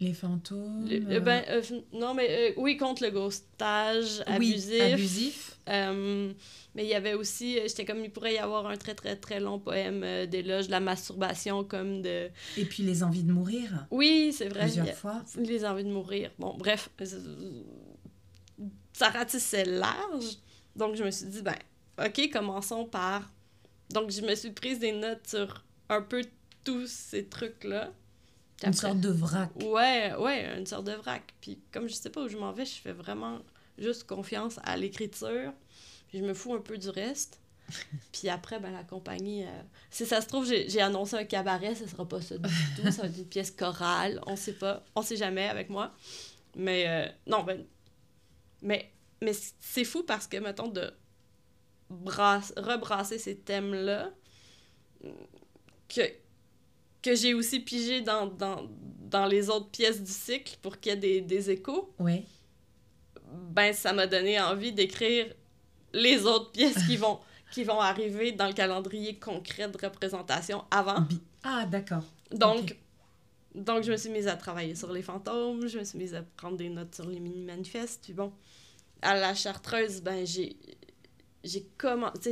Les 0.00 0.12
fantômes? 0.12 0.88
Euh, 0.88 1.18
ben, 1.18 1.42
non, 1.92 2.14
mais 2.14 2.54
oui, 2.56 2.76
contre 2.76 3.02
le 3.02 3.10
ghostage 3.10 4.22
abusif. 4.26 4.74
Oui, 4.74 4.92
abusif. 4.92 5.58
mais 5.66 6.84
il 6.84 6.86
y 6.86 6.94
avait 6.94 7.14
aussi, 7.14 7.58
j'étais 7.66 7.84
comme, 7.84 8.04
il 8.04 8.12
pourrait 8.12 8.34
y 8.34 8.38
avoir 8.38 8.66
un 8.66 8.76
très, 8.76 8.94
très, 8.94 9.16
très 9.16 9.40
long 9.40 9.58
poème 9.58 10.26
d'éloge 10.26 10.66
de 10.66 10.70
la 10.70 10.78
masturbation, 10.78 11.64
comme 11.64 12.00
de... 12.00 12.28
Et 12.56 12.64
puis 12.64 12.84
les 12.84 13.02
envies 13.02 13.24
de 13.24 13.32
mourir. 13.32 13.88
Oui, 13.90 14.32
c'est 14.32 14.48
vrai. 14.48 14.66
Plusieurs 14.66 14.94
fois. 14.94 15.24
Les 15.36 15.64
envies 15.64 15.84
de 15.84 15.90
mourir. 15.90 16.30
Bon, 16.38 16.54
bref, 16.56 16.90
ça 18.94 19.10
ratissait 19.10 19.66
large. 19.66 20.38
Donc, 20.74 20.94
je 20.94 21.04
me 21.04 21.10
suis 21.10 21.26
dit, 21.26 21.42
ben, 21.42 21.56
OK, 21.98 22.30
commençons 22.32 22.86
par... 22.86 23.30
Donc, 23.90 24.10
je 24.10 24.22
me 24.22 24.34
suis 24.34 24.52
prise 24.52 24.78
des 24.78 24.92
notes 24.92 25.26
sur 25.26 25.62
un 25.90 26.00
peu 26.00 26.24
tous 26.64 26.86
ces 26.86 27.26
trucs-là. 27.26 27.92
Une 28.64 28.72
sorte 28.72 29.00
de 29.00 29.10
vrac. 29.10 29.50
Ouais, 29.56 30.14
ouais, 30.14 30.56
une 30.56 30.66
sorte 30.66 30.86
de 30.86 30.92
vrac. 30.92 31.34
Puis 31.40 31.58
comme 31.70 31.88
je 31.88 31.94
sais 31.94 32.08
pas 32.08 32.22
où 32.22 32.28
je 32.28 32.38
m'en 32.38 32.52
vais, 32.52 32.64
je 32.64 32.80
fais 32.80 32.92
vraiment 32.92 33.40
juste 33.76 34.04
confiance 34.04 34.58
à 34.62 34.76
l'écriture. 34.76 35.52
Puis 36.08 36.18
je 36.18 36.24
me 36.24 36.32
fous 36.32 36.54
un 36.54 36.60
peu 36.60 36.78
du 36.78 36.88
reste. 36.88 37.40
puis 38.12 38.28
après, 38.28 38.60
ben, 38.60 38.72
la 38.72 38.84
compagnie... 38.84 39.44
Euh, 39.44 39.62
si 39.90 40.06
ça 40.06 40.20
se 40.20 40.28
trouve, 40.28 40.46
j'ai 40.46 40.80
annoncé 40.80 41.16
un 41.16 41.24
cabaret, 41.24 41.74
ce 41.74 41.86
sera 41.86 42.06
pas 42.06 42.22
ça 42.22 42.38
du 42.38 42.48
tout. 42.76 42.90
Ça 42.90 43.02
va 43.02 43.08
être 43.08 43.18
une 43.18 43.26
pièce 43.26 43.50
chorale. 43.50 44.20
On 44.26 44.36
sait 44.36 44.54
pas. 44.54 44.82
On 44.94 45.02
sait 45.02 45.16
jamais 45.16 45.48
avec 45.48 45.68
moi. 45.68 45.92
Mais 46.56 46.84
euh, 46.86 47.08
non, 47.26 47.42
ben... 47.42 47.64
Mais, 48.64 48.90
mais 49.22 49.32
c'est 49.60 49.84
fou 49.84 50.02
parce 50.02 50.26
que, 50.26 50.38
mettons, 50.38 50.68
de 50.68 50.92
rebrasser 51.90 53.18
ces 53.18 53.36
thèmes-là, 53.36 54.10
que 55.88 56.02
que 57.02 57.14
j'ai 57.14 57.34
aussi 57.34 57.60
pigé 57.60 58.00
dans, 58.00 58.26
dans, 58.26 58.66
dans, 59.10 59.26
les 59.26 59.50
autres 59.50 59.68
pièces 59.68 60.02
du 60.02 60.10
cycle 60.10 60.56
pour 60.62 60.80
qu'il 60.80 60.92
y 60.92 60.94
ait 60.94 60.98
des, 60.98 61.20
des 61.20 61.50
échos, 61.50 61.92
oui. 61.98 62.24
ben 63.50 63.74
ça 63.74 63.92
m'a 63.92 64.06
donné 64.06 64.40
envie 64.40 64.72
d'écrire 64.72 65.26
les 65.92 66.24
autres 66.24 66.50
pièces 66.52 66.82
qui 66.86 66.96
vont, 66.96 67.20
qui 67.52 67.62
vont 67.62 67.78
arriver 67.78 68.32
dans 68.32 68.46
le 68.46 68.54
calendrier 68.54 69.18
concret 69.18 69.68
de 69.68 69.76
représentation 69.76 70.64
avant. 70.70 71.06
Ah, 71.42 71.66
d'accord. 71.66 72.04
Donc, 72.30 72.74
donc, 73.54 73.84
je 73.84 73.92
me 73.92 73.96
suis 73.96 74.10
mise 74.10 74.26
à 74.26 74.36
travailler 74.36 74.74
sur 74.74 74.92
les 74.92 75.02
fantômes, 75.02 75.66
je 75.68 75.78
me 75.78 75.84
suis 75.84 75.98
mise 75.98 76.14
à 76.14 76.22
prendre 76.22 76.56
des 76.56 76.68
notes 76.68 76.94
sur 76.94 77.08
les 77.08 77.20
mini-manifestes, 77.20 78.02
puis 78.02 78.12
bon, 78.12 78.32
à 79.00 79.14
la 79.14 79.34
chartreuse, 79.34 80.00
ben, 80.00 80.26
j'ai, 80.26 80.56
j'ai 81.44 81.64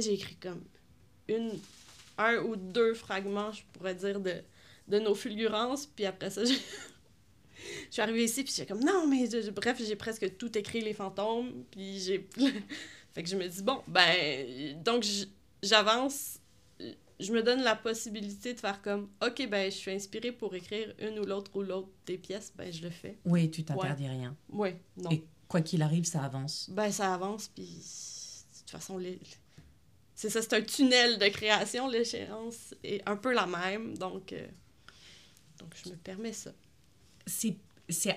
j'ai 0.01 0.13
écrit 0.13 0.37
comme 0.37 0.65
une, 1.29 1.53
un 2.19 2.39
ou 2.39 2.57
deux 2.57 2.95
fragments, 2.95 3.53
je 3.53 3.63
pourrais 3.73 3.95
dire, 3.95 4.19
de, 4.21 4.35
de 4.89 4.99
nos 4.99 5.15
fulgurances, 5.15 5.87
puis 5.87 6.07
après 6.07 6.31
ça, 6.31 6.45
je 6.45 6.55
suis 7.91 8.03
arrivée 8.03 8.25
ici, 8.25 8.43
puis 8.43 8.53
j'ai 8.57 8.67
comme, 8.67 8.83
non, 8.83 9.07
mais 9.07 9.29
bref, 9.53 9.81
j'ai 9.87 9.97
presque 9.97 10.37
tout 10.37 10.59
écrit, 10.59 10.81
les 10.81 10.95
fantômes, 10.95 11.65
puis 11.71 12.01
j'ai... 12.01 12.29
fait 13.15 13.23
que 13.23 13.29
je 13.29 13.37
me 13.37 13.47
dis, 13.47 13.63
bon, 13.63 13.81
ben, 13.87 14.83
donc 14.83 15.05
j'avance 15.63 16.41
je 17.23 17.33
me 17.33 17.43
donne 17.43 17.63
la 17.63 17.77
possibilité 17.77 18.55
de 18.55 18.61
faire 18.61 18.83
comme 18.83 19.09
OK, 19.25 19.49
ben 19.49 19.71
je 19.71 19.77
suis 19.77 19.91
inspirée 19.91 20.33
pour 20.33 20.55
écrire 20.55 20.95
une 20.99 21.19
ou 21.19 21.25
l'autre 21.25 21.51
ou 21.55 21.63
l'autre 21.63 21.89
des 22.07 22.19
pièces, 22.19 22.53
ben 22.57 22.73
je 22.73 22.83
le 22.83 22.91
fais. 22.91 23.19
Oui, 23.25 23.51
tu 23.51 23.65
t'interdis 23.65 24.09
rien. 24.09 24.37
Oui, 24.49 24.71
non. 24.97 25.11
Et 25.11 25.25
quoi 25.49 25.61
qu'il 25.61 25.83
arrive, 25.83 26.05
ça 26.05 26.23
avance. 26.23 26.69
Ben 26.71 26.91
ça 26.91 27.15
avance, 27.15 27.49
puis 27.49 27.65
de 27.65 28.59
toute 28.59 28.71
façon, 28.71 28.99
les... 28.99 29.21
c'est 30.15 30.31
ça, 30.31 30.43
c'est 30.43 30.55
un 30.55 30.63
tunnel 30.63 31.19
de 31.19 31.29
création, 31.29 31.89
l'échéance 31.89 32.75
est 32.83 33.07
un 33.09 33.17
peu 33.17 33.33
la 33.33 33.47
même, 33.47 33.97
donc, 33.97 34.33
euh, 34.33 34.47
donc 35.59 35.75
je 35.85 35.91
me 35.91 35.97
permets 35.97 36.33
ça. 36.33 36.53
C'est, 37.27 37.57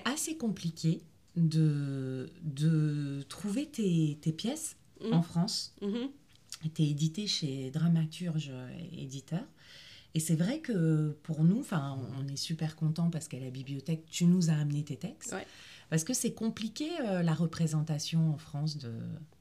assez 0.04 0.36
compliqué 0.36 1.02
de, 1.36 2.30
de 2.42 3.22
trouver 3.28 3.66
tes, 3.66 4.18
tes 4.22 4.32
pièces 4.32 4.76
mmh. 5.00 5.12
en 5.12 5.22
France. 5.22 5.74
Mmh 5.82 6.06
était 6.66 6.84
édité 6.84 7.26
chez 7.26 7.70
Dramaturge 7.70 8.50
Éditeur. 8.92 9.44
Et 10.16 10.20
c'est 10.20 10.34
vrai 10.34 10.60
que 10.60 11.14
pour 11.24 11.44
nous, 11.44 11.60
enfin, 11.60 11.98
on 12.18 12.26
est 12.26 12.36
super 12.36 12.74
content 12.74 13.10
parce 13.10 13.28
qu'à 13.28 13.38
la 13.38 13.50
bibliothèque, 13.50 14.06
tu 14.10 14.24
nous 14.24 14.48
as 14.48 14.54
amené 14.54 14.82
tes 14.82 14.96
textes. 14.96 15.34
Parce 15.90 16.04
que 16.04 16.14
c'est 16.14 16.32
compliqué 16.32 16.88
euh, 17.00 17.22
la 17.22 17.34
représentation 17.34 18.32
en 18.32 18.38
France 18.38 18.78
de 18.78 18.92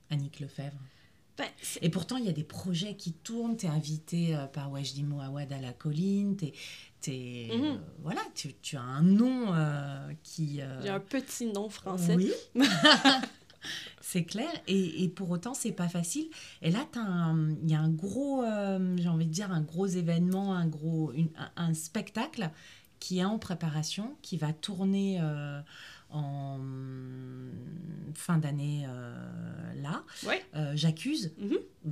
Annick 0.10 0.41
Lefebvre. 0.41 0.77
Ben, 1.38 1.48
et 1.82 1.89
pourtant, 1.89 2.17
il 2.17 2.25
y 2.25 2.29
a 2.29 2.34
des 2.34 2.44
projets 2.44 2.96
qui 2.96 3.13
tournent. 3.13 3.55
Tu 3.55 3.65
es 3.65 3.70
invité 3.70 4.36
euh, 4.36 4.48
par 4.48 4.70
Wajdi 4.72 5.03
Mouawad 5.03 5.51
à 5.53 5.62
la 5.62 5.74
colline. 5.74 6.36
T'es, 6.36 6.53
es, 7.08 7.55
mhm. 7.55 7.63
euh, 7.63 7.77
voilà, 8.01 8.22
tu, 8.36 8.53
tu, 8.62 8.75
as 8.75 8.82
un 8.82 9.01
nom 9.01 9.53
qui. 10.24 10.60
J'ai 10.82 10.89
un 10.89 11.00
petit 11.00 11.48
nom 11.48 11.70
français. 11.70 12.15
Oui. 12.15 12.32
c'est 14.01 14.24
clair. 14.24 14.50
Et, 14.67 15.03
et, 15.03 15.10
pour 15.10 15.29
autant, 15.31 15.53
c'est 15.53 15.72
pas 15.72 15.89
facile. 15.89 16.27
Et 16.62 16.72
là, 16.72 16.88
il 17.63 17.69
y 17.69 17.75
a 17.75 17.79
un 17.79 17.89
gros, 17.89 18.43
euh, 18.43 18.95
j'ai 18.98 19.10
envie 19.10 19.25
de 19.25 19.31
dire, 19.31 19.51
un 19.51 19.62
gros 19.62 19.88
événement, 19.88 20.53
un 20.53 20.67
gros 20.67 21.12
un, 21.55 21.74
spectacle 21.74 22.50
qui 23.06 23.20
est 23.20 23.24
en 23.24 23.38
préparation, 23.38 24.16
qui 24.24 24.36
va 24.36 24.52
tourner 24.52 25.20
euh, 25.22 25.60
en 26.10 26.60
fin 28.16 28.40
d'année 28.40 28.88
euh, 28.88 29.74
là. 29.84 30.04
J'accuse, 30.74 31.32
mhm. 31.38 31.58
où 31.86 31.92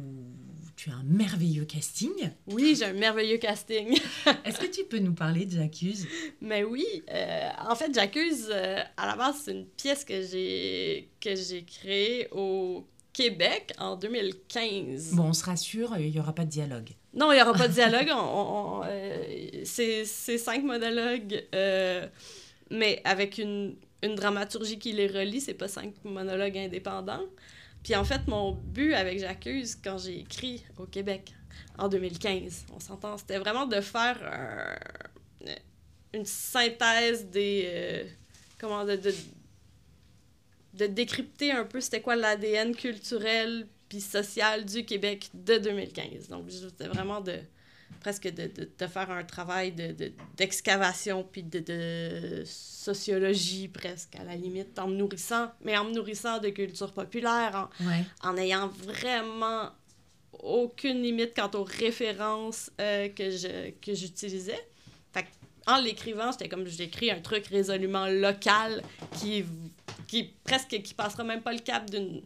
tu 0.75 0.89
as 0.89 0.96
un 0.96 1.03
merveilleux 1.03 1.65
casting. 1.65 2.32
Oui, 2.48 2.75
j'ai 2.75 2.86
un 2.86 2.93
merveilleux 2.93 3.38
casting. 3.38 3.96
Est-ce 4.43 4.58
que 4.58 4.65
tu 4.65 4.86
peux 4.86 4.98
nous 4.98 5.13
parler 5.13 5.46
de 5.46 5.51
J'accuse? 5.51 6.08
Mais 6.41 6.63
oui, 6.63 6.84
euh, 7.12 7.50
en 7.60 7.75
fait, 7.75 7.93
J'accuse, 7.93 8.48
euh, 8.50 8.79
à 8.98 9.05
la 9.05 9.15
base, 9.15 9.36
c'est 9.46 9.51
une 9.51 9.67
pièce 9.67 10.03
que 10.03 10.20
j'ai 10.20 11.12
que 11.22 11.36
j'ai 11.36 11.63
créée 11.63 12.27
au 12.32 12.88
Québec 13.13 13.72
en 13.77 13.98
2015. 13.98 15.13
Bon, 15.13 15.25
on 15.25 15.34
se 15.34 15.46
rassure, 15.46 15.96
il 16.00 16.10
n'y 16.10 16.20
aura 16.20 16.34
pas 16.34 16.46
de 16.46 16.50
dialogue. 16.50 16.89
Non, 17.13 17.32
il 17.32 17.36
n'y 17.36 17.41
aura 17.41 17.53
pas 17.53 17.67
de 17.67 17.74
dialogue. 17.74 18.10
euh, 18.86 19.62
c'est 19.65 20.05
cinq 20.05 20.63
monologues, 20.63 21.46
mais 22.70 23.01
avec 23.03 23.38
une, 23.38 23.75
dramaturgie 24.01 24.79
qui 24.79 24.91
les 24.93 25.08
relie. 25.08 25.39
C'est 25.39 25.53
pas 25.53 25.67
cinq 25.67 25.93
monologues 26.03 26.58
indépendants. 26.58 27.24
Puis 27.84 27.96
en 27.96 28.03
fait, 28.03 28.27
mon 28.27 28.51
but 28.51 28.93
avec 28.93 29.20
J'accuse, 29.20 29.75
quand 29.75 29.98
j'ai 29.98 30.20
écrit 30.20 30.63
au 30.77 30.86
Québec 30.86 31.34
en 31.77 31.88
2015, 31.88 32.65
on 32.75 32.79
s'entend, 32.79 33.17
c'était 33.17 33.38
vraiment 33.38 33.65
de 33.65 33.82
faire 33.82 34.17
une 36.13 36.25
synthèse 36.25 37.25
des. 37.25 37.63
Euh, 37.65 38.03
comment 38.60 38.86
de, 38.86 38.96
de, 38.96 39.13
de, 40.75 40.86
décrypter 40.86 41.51
un 41.51 41.65
peu 41.65 41.82
c'était 41.82 42.01
quoi 42.01 42.15
l'ADN 42.15 42.75
culturel 42.75 43.67
puis 43.93 44.01
social 44.01 44.65
du 44.65 44.85
Québec 44.85 45.29
de 45.35 45.57
2015. 45.57 46.27
Donc, 46.29 46.50
c'était 46.50 46.88
vraiment 46.88 47.21
de 47.21 47.38
presque 48.00 48.23
de, 48.23 48.47
de, 48.47 48.67
de, 48.77 48.88
faire 48.88 49.12
un 49.12 49.23
travail 49.23 49.71
d'excavation 50.35 51.19
de, 51.19 51.27
puis 51.27 51.43
de, 51.43 52.43
sociologie 52.43 53.67
presque 53.67 54.15
à 54.15 54.23
la 54.23 54.35
limite 54.35 54.77
en 54.79 54.88
me 54.88 54.95
nourrissant 54.95 55.51
mais 55.63 55.77
en 55.77 55.85
me 55.85 55.93
nourrissant 55.93 56.39
de 56.39 56.50
culture 56.50 56.91
populaire 56.91 57.69
en, 58.23 58.27
en 58.27 58.35
ayant 58.35 58.67
vraiment 58.67 59.69
aucune 60.33 61.01
limite 61.03 61.33
quant 61.35 61.51
aux 61.53 61.63
références 61.63 62.71
euh, 62.81 63.07
que 63.09 63.69
que 63.69 63.93
j'utilisais 63.93 64.67
fait 65.13 65.27
en 65.67 65.77
l'écrivant 65.79 66.31
j'étais 66.31 66.50
comme 66.50 66.67
j'écris 66.67 67.12
un 67.12 67.21
truc 67.21 67.45
résolument 67.45 68.07
local 68.07 68.81
qui 69.17 69.45
qui 70.07 70.33
presque 70.43 70.81
qui 70.81 70.93
passera 70.95 71.23
même 71.23 71.43
pas 71.43 71.53
le 71.53 71.59
cap 71.59 71.89
d'une 71.89 72.23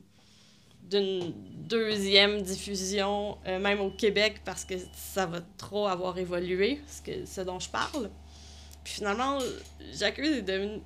d'une 0.90 1.34
deuxième 1.68 2.42
diffusion, 2.42 3.38
euh, 3.46 3.60
même 3.60 3.80
au 3.80 3.90
Québec, 3.90 4.42
parce 4.46 4.64
que 4.64 4.76
ça 4.94 5.26
va 5.26 5.40
trop 5.58 5.88
avoir 5.88 6.18
évolué, 6.18 6.82
ce, 6.88 7.02
que, 7.02 7.26
ce 7.26 7.42
dont 7.42 7.60
je 7.60 7.70
parle. 7.70 8.10
Puis 8.84 8.94
finalement, 8.96 9.40
J'accuse 9.92 10.38
est 10.38 10.42
devenu 10.44 10.82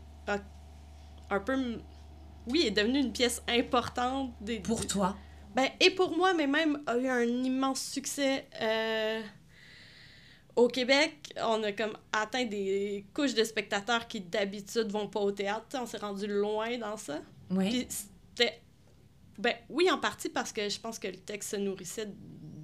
un 1.30 1.40
peu. 1.40 1.80
Oui, 2.48 2.66
est 2.68 2.72
devenu 2.72 3.00
une 3.00 3.12
pièce 3.12 3.42
importante. 3.48 4.32
Des, 4.42 4.60
pour 4.60 4.86
toi? 4.86 5.16
Ben, 5.56 5.70
et 5.80 5.92
pour 5.92 6.16
moi, 6.16 6.34
mais 6.34 6.48
même 6.48 6.82
a 6.88 6.98
eu 6.98 7.08
un 7.08 7.24
immense 7.24 7.82
succès. 7.82 8.48
Euh, 8.62 9.22
au 10.56 10.68
Québec, 10.68 11.34
on 11.42 11.64
a 11.64 11.72
comme 11.72 11.98
atteint 12.12 12.46
des 12.46 13.06
couches 13.14 13.34
de 13.34 13.44
spectateurs 13.44 14.08
qui 14.08 14.22
d'habitude 14.22 14.92
vont 14.92 15.08
pas 15.08 15.20
au 15.20 15.32
théâtre. 15.32 15.66
on 15.80 15.86
s'est 15.86 15.98
rendu 15.98 16.28
loin 16.28 16.78
dans 16.78 16.98
ça. 16.98 17.20
Oui. 17.50 17.70
Puis 17.70 17.88
ben 19.38 19.54
oui, 19.70 19.90
en 19.92 19.98
partie 19.98 20.30
parce 20.30 20.52
que 20.52 20.70
je 20.70 20.80
pense 20.80 21.00
que 21.00 21.08
le 21.08 21.18
texte 21.18 21.52
se 21.52 21.56
nourrissait 21.56 22.10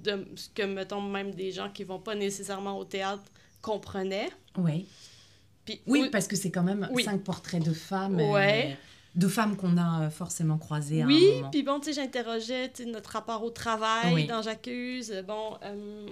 de 0.02 0.26
ce 0.36 0.48
que, 0.50 0.62
mettons, 0.62 1.00
même 1.00 1.34
des 1.34 1.52
gens 1.52 1.70
qui 1.70 1.84
vont 1.84 1.98
pas 1.98 2.14
nécessairement 2.14 2.78
au 2.78 2.84
théâtre 2.84 3.24
comprenaient. 3.60 4.30
Oui. 4.56 4.86
Puis, 5.64 5.80
oui, 5.86 6.08
parce 6.10 6.26
que 6.26 6.36
c'est 6.36 6.50
quand 6.50 6.62
même 6.62 6.88
cinq 7.04 7.22
portraits 7.24 7.62
de 7.62 7.72
femmes. 7.72 8.20
Ouais. 8.20 8.76
de 9.14 9.28
femmes 9.28 9.56
qu'on 9.56 9.76
a 9.76 10.04
euh, 10.04 10.10
forcément 10.10 10.56
croisées 10.56 11.02
à 11.02 11.06
oui, 11.06 11.28
un 11.30 11.36
moment. 11.36 11.50
puis 11.50 11.62
bon, 11.62 11.80
tu 11.80 11.86
sais, 11.86 11.92
j'interrogeais 11.94 12.72
notre 12.86 13.10
rapport 13.10 13.42
au 13.42 13.50
travail 13.50 14.26
dans 14.26 14.42
J'accuse. 14.42 15.24
Bon, 15.26 15.58
euh, 15.64 16.06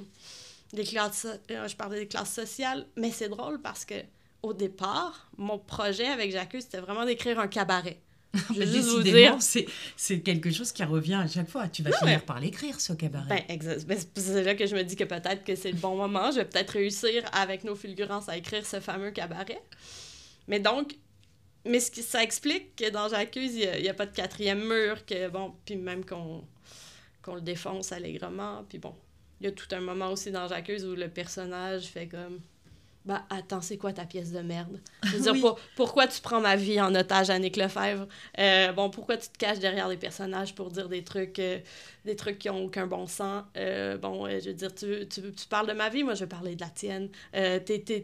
classes, 0.85 1.27
euh, 1.51 1.69
je 1.69 1.77
parlais 1.77 2.01
des 2.01 2.09
classes 2.09 2.35
sociales, 2.35 2.87
mais 2.97 3.11
c'est 3.11 3.29
drôle 3.29 3.61
parce 3.63 3.85
que 3.85 3.95
au 4.43 4.53
départ, 4.53 5.31
mon 5.39 5.59
projet 5.59 6.07
avec 6.07 6.33
J'accuse, 6.33 6.65
c'était 6.65 6.81
vraiment 6.81 7.05
d'écrire 7.05 7.39
un 7.39 7.49
cabaret. 7.49 8.01
Décidément, 8.57 9.39
c'est 9.41 10.21
quelque 10.21 10.51
chose 10.51 10.73
qui 10.73 10.85
revient 10.85 11.15
à 11.15 11.27
chaque 11.27 11.49
fois. 11.49 11.69
Tu 11.69 11.83
vas 11.83 11.93
finir 11.93 12.25
par 12.25 12.41
l'écrire, 12.41 12.81
ce 12.81 12.93
cabaret. 12.93 13.29
Ben, 13.29 13.55
exact. 13.55 13.87
Ben, 13.87 13.99
c'est 14.15 14.45
là 14.45 14.55
que 14.55 14.67
je 14.67 14.75
me 14.75 14.83
dis 14.83 14.97
que 14.97 15.05
peut-être 15.05 15.45
que 15.45 15.55
c'est 15.55 15.73
le 15.73 15.79
bon 15.79 15.97
moment. 15.97 16.31
Je 16.31 16.37
vais 16.37 16.45
peut-être 16.45 16.71
réussir 16.71 17.25
avec 17.33 17.65
nos 17.65 17.75
fulgurances 17.75 18.29
à 18.29 18.37
écrire 18.37 18.65
ce 18.67 18.81
fameux 18.81 19.11
cabaret. 19.11 19.63
Mais 20.49 20.61
donc, 20.61 20.97
mais 21.65 21.81
ce 21.81 21.91
qui, 21.91 22.03
ça 22.03 22.23
explique 22.23 22.77
que 22.77 22.91
dans 22.91 23.09
J'accuse, 23.09 23.55
il 23.55 23.83
n'y 23.83 23.89
a, 23.89 23.95
pas 23.95 24.07
de 24.07 24.15
quatrième 24.15 24.65
mur, 24.67 25.05
que 25.05 25.29
bon, 25.29 25.55
puis 25.65 25.77
même 25.77 26.05
qu'on 26.05 26.45
qu'on 27.23 27.35
le 27.35 27.41
défonce 27.41 27.91
allègrement. 27.91 28.65
Puis 28.69 28.79
bon, 28.79 28.95
il 29.41 29.47
y 29.47 29.49
a 29.49 29.53
tout 29.53 29.67
un 29.73 29.81
moment 29.81 30.11
aussi 30.11 30.31
dans 30.31 30.47
J'accuse 30.47 30.85
où 30.87 30.95
le 30.95 31.09
personnage 31.09 31.87
fait 31.87 32.07
comme 32.07 32.41
bah 33.07 33.25
attends, 33.31 33.61
c'est 33.61 33.79
quoi 33.79 33.93
ta 33.93 34.05
pièce 34.05 34.33
de 34.33 34.41
merde? 34.41 34.81
Je 35.05 35.17
veux 35.17 35.33
dire, 35.33 35.57
pourquoi 35.77 36.09
tu 36.09 36.21
prends 36.21 36.41
ma 36.41 36.57
vie 36.57 36.81
en 36.81 36.93
otage, 36.93 37.31
Annick 37.31 37.57
Lefebvre? 37.57 38.09
Euh, 38.41 38.73
bon, 38.73 38.91
pourquoi 38.91 39.17
tu 39.17 39.29
te 39.29 39.39
caches 39.39 39.61
derrière 39.61 39.89
des 39.89 39.97
personnages 39.97 40.57
pour 40.57 40.73
dire 40.73 40.89
des 40.89 41.05
trucs, 41.05 41.39
euh, 41.39 41.61
des 42.05 42.17
trucs 42.17 42.41
qui 42.41 42.51
ont 42.51 42.65
aucun 42.65 42.89
bon 42.89 43.07
sens? 43.07 43.45
Euh, 43.57 43.97
bon, 43.97 44.29
je 44.29 44.49
veux 44.49 44.55
dire, 44.55 44.75
tu, 44.75 45.07
tu, 45.09 45.33
tu, 45.33 45.47
parles 45.47 45.69
de 45.69 45.73
ma 45.73 45.89
vie, 45.89 46.03
moi 46.03 46.15
je 46.15 46.25
vais 46.25 46.29
parler 46.29 46.57
de 46.57 46.61
la 46.61 46.69
tienne. 46.69 47.09
t'es, 47.33 47.61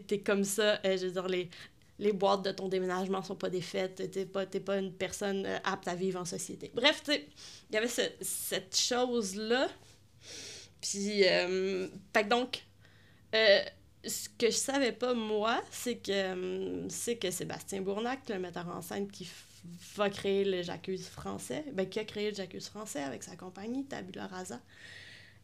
t'es, 0.07 0.19
comme 0.19 0.45
ça, 0.45 0.79
je 0.85 1.05
veux 1.05 1.11
dire, 1.11 1.27
les, 1.27 1.49
les 1.99 2.13
boîtes 2.13 2.45
de 2.45 2.51
ton 2.51 2.69
déménagement 2.69 3.21
sont 3.23 3.35
pas 3.35 3.49
défaites, 3.49 4.09
t'es 4.09 4.25
pas, 4.25 4.45
t'es 4.45 4.61
pas 4.61 4.77
une 4.77 4.93
personne 4.93 5.45
apte 5.65 5.89
à 5.89 5.95
vivre 5.95 6.21
en 6.21 6.25
société. 6.25 6.71
Bref, 6.73 7.01
tu 7.03 7.11
sais, 7.11 7.27
il 7.69 7.75
y 7.75 7.77
avait 7.77 7.89
cette 8.21 8.77
chose-là. 8.77 9.67
Puis, 10.79 11.23
fait 12.13 12.23
donc 12.29 12.63
ce 14.05 14.29
que 14.29 14.47
je 14.47 14.55
savais 14.57 14.91
pas, 14.91 15.13
moi, 15.13 15.61
c'est 15.71 15.97
que, 15.97 16.33
hum, 16.33 16.89
c'est 16.89 17.17
que 17.17 17.31
Sébastien 17.31 17.81
Bournac, 17.81 18.27
le 18.29 18.39
metteur 18.39 18.67
en 18.67 18.81
scène 18.81 19.09
qui 19.09 19.29
va 19.95 20.09
créer 20.09 20.43
le 20.43 20.61
J'accuse 20.61 21.07
français, 21.07 21.63
ben, 21.73 21.87
qui 21.87 21.99
a 21.99 22.05
créé 22.05 22.29
le 22.29 22.35
J'accuse 22.35 22.67
français 22.67 23.01
avec 23.01 23.23
sa 23.23 23.35
compagnie, 23.35 23.85
Tabula 23.85 24.27
Rasa, 24.27 24.59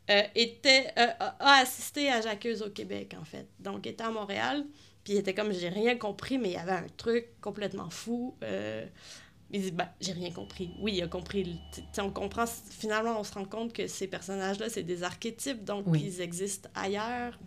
euh, 0.10 0.24
était, 0.36 0.88
euh, 0.98 1.08
a 1.20 1.60
assisté 1.62 2.10
à 2.10 2.22
J'accuse 2.22 2.62
au 2.62 2.70
Québec, 2.70 3.16
en 3.20 3.24
fait. 3.24 3.48
Donc, 3.60 3.86
était 3.88 4.04
à 4.04 4.12
Montréal. 4.12 4.66
Puis 5.04 5.14
il 5.14 5.18
était 5.20 5.34
comme, 5.34 5.54
j'ai 5.54 5.70
rien 5.70 5.98
compris, 5.98 6.38
mais 6.38 6.50
il 6.50 6.54
y 6.54 6.58
avait 6.58 6.72
un 6.72 6.88
truc 6.98 7.40
complètement 7.42 7.90
fou. 7.90 8.36
Euh, 8.44 8.86
il 9.52 9.62
dit, 9.62 9.72
ben, 9.72 9.90
j'ai 10.02 10.14
rien 10.14 10.32
compris. 10.32 10.72
Oui, 10.80 10.94
il 10.96 11.04
a 11.04 11.08
compris. 11.08 11.60
on 11.98 12.12
comprend, 12.12 12.46
finalement, 12.46 13.20
on 13.20 13.24
se 13.24 13.34
rend 13.34 13.46
compte 13.46 13.74
que 13.74 13.88
ces 13.88 14.08
personnages-là, 14.08 14.70
c'est 14.70 14.84
des 14.84 15.04
archétypes, 15.04 15.64
donc 15.64 15.86
ils 15.94 16.22
existent 16.22 16.70
ailleurs. 16.76 17.40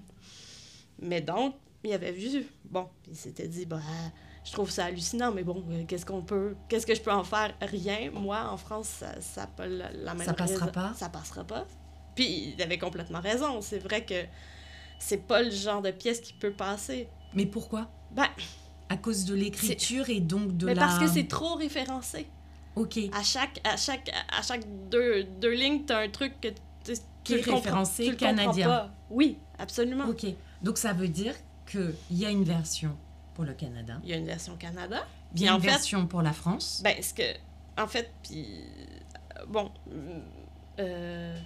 Mais 1.02 1.20
donc, 1.20 1.54
il 1.84 1.92
avait 1.92 2.12
vu, 2.12 2.46
bon, 2.64 2.88
il 3.08 3.16
s'était 3.16 3.48
dit, 3.48 3.66
bah, 3.66 3.80
je 4.44 4.52
trouve 4.52 4.70
ça 4.70 4.86
hallucinant, 4.86 5.32
mais 5.32 5.42
bon, 5.42 5.64
euh, 5.70 5.84
qu'est-ce 5.86 6.06
qu'on 6.06 6.22
peut, 6.22 6.54
qu'est-ce 6.68 6.86
que 6.86 6.94
je 6.94 7.00
peux 7.00 7.12
en 7.12 7.24
faire? 7.24 7.54
Rien. 7.60 8.10
Moi, 8.12 8.48
en 8.48 8.56
France, 8.56 8.88
ça, 9.00 9.20
ça 9.20 9.46
pas 9.46 9.66
la, 9.66 10.14
même 10.14 10.24
Ça 10.24 10.32
passera 10.32 10.68
pas? 10.68 10.94
Ça 10.94 11.08
passera 11.08 11.44
pas. 11.44 11.66
Puis 12.14 12.54
il 12.56 12.62
avait 12.62 12.78
complètement 12.78 13.20
raison. 13.20 13.60
C'est 13.60 13.78
vrai 13.78 14.04
que 14.04 14.24
c'est 14.98 15.26
pas 15.26 15.42
le 15.42 15.50
genre 15.50 15.82
de 15.82 15.90
pièce 15.90 16.20
qui 16.20 16.32
peut 16.32 16.52
passer. 16.52 17.08
Mais 17.34 17.46
pourquoi? 17.46 17.90
Ben... 18.12 18.28
À 18.88 18.96
cause 18.98 19.24
de 19.24 19.34
l'écriture 19.34 20.10
et 20.10 20.20
donc 20.20 20.54
de 20.56 20.66
mais 20.66 20.74
la... 20.74 20.82
parce 20.82 20.98
que 20.98 21.06
c'est 21.06 21.26
trop 21.26 21.54
référencé. 21.54 22.26
OK. 22.76 22.98
À 23.12 23.22
chaque, 23.22 23.58
à 23.64 23.76
chaque, 23.78 24.10
à 24.30 24.42
chaque 24.42 24.64
deux, 24.90 25.24
deux 25.24 25.52
lignes, 25.52 25.84
t'as 25.86 26.02
un 26.02 26.08
truc 26.10 26.40
que 26.40 26.48
qui 27.24 27.34
est 27.34 27.40
référencé 27.40 28.14
canadien. 28.16 28.90
Oui, 29.10 29.38
absolument. 29.58 30.04
OK. 30.08 30.26
Donc 30.62 30.78
ça 30.78 30.92
veut 30.92 31.08
dire 31.08 31.34
qu'il 31.66 31.94
y 32.10 32.24
a 32.24 32.30
une 32.30 32.44
version 32.44 32.96
pour 33.34 33.44
le 33.44 33.54
Canada. 33.54 33.98
Il 34.04 34.10
y 34.10 34.12
a 34.12 34.16
une 34.16 34.26
version 34.26 34.56
Canada. 34.56 35.06
Il 35.34 35.42
y 35.42 35.48
a 35.48 35.52
une 35.52 35.60
version 35.60 36.06
pour 36.06 36.22
la 36.22 36.32
France. 36.32 36.80
Ben, 36.84 37.02
ce 37.02 37.14
que, 37.14 37.22
en 37.78 37.86
fait, 37.86 38.10
puis, 38.22 38.46
bon, 39.48 39.70
euh, 40.78 41.36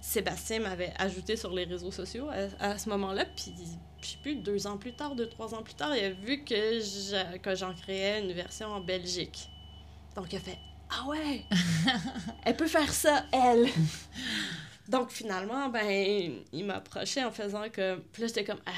Sébastien 0.00 0.60
m'avait 0.60 0.92
ajouté 0.98 1.36
sur 1.36 1.52
les 1.52 1.64
réseaux 1.64 1.90
sociaux 1.90 2.28
à, 2.60 2.78
ce 2.78 2.88
moment-là, 2.90 3.24
puis, 3.36 3.52
je 4.00 4.06
sais 4.06 4.18
plus, 4.22 4.36
deux 4.36 4.66
ans 4.66 4.76
plus 4.76 4.94
tard, 4.94 5.16
deux, 5.16 5.28
trois 5.28 5.54
ans 5.54 5.62
plus 5.62 5.74
tard, 5.74 5.96
il 5.96 6.04
a 6.04 6.10
vu 6.10 6.44
que, 6.44 7.38
que 7.38 7.54
j'en 7.54 7.74
créais 7.74 8.22
une 8.22 8.32
version 8.32 8.68
en 8.68 8.80
Belgique. 8.80 9.50
Donc, 10.14 10.32
il 10.32 10.36
a 10.36 10.40
fait 10.40 10.58
Ah 10.90 11.08
ouais, 11.08 11.44
elle 12.44 12.56
peut 12.56 12.68
faire 12.68 12.92
ça, 12.92 13.24
elle. 13.32 13.68
Donc 14.88 15.10
finalement, 15.10 15.68
ben, 15.68 16.42
il 16.52 16.64
m'approchait 16.64 17.24
en 17.24 17.32
faisant 17.32 17.68
que. 17.70 17.96
Puis 18.12 18.22
là, 18.22 18.28
j'étais 18.28 18.44
comme, 18.44 18.60
ah, 18.66 18.70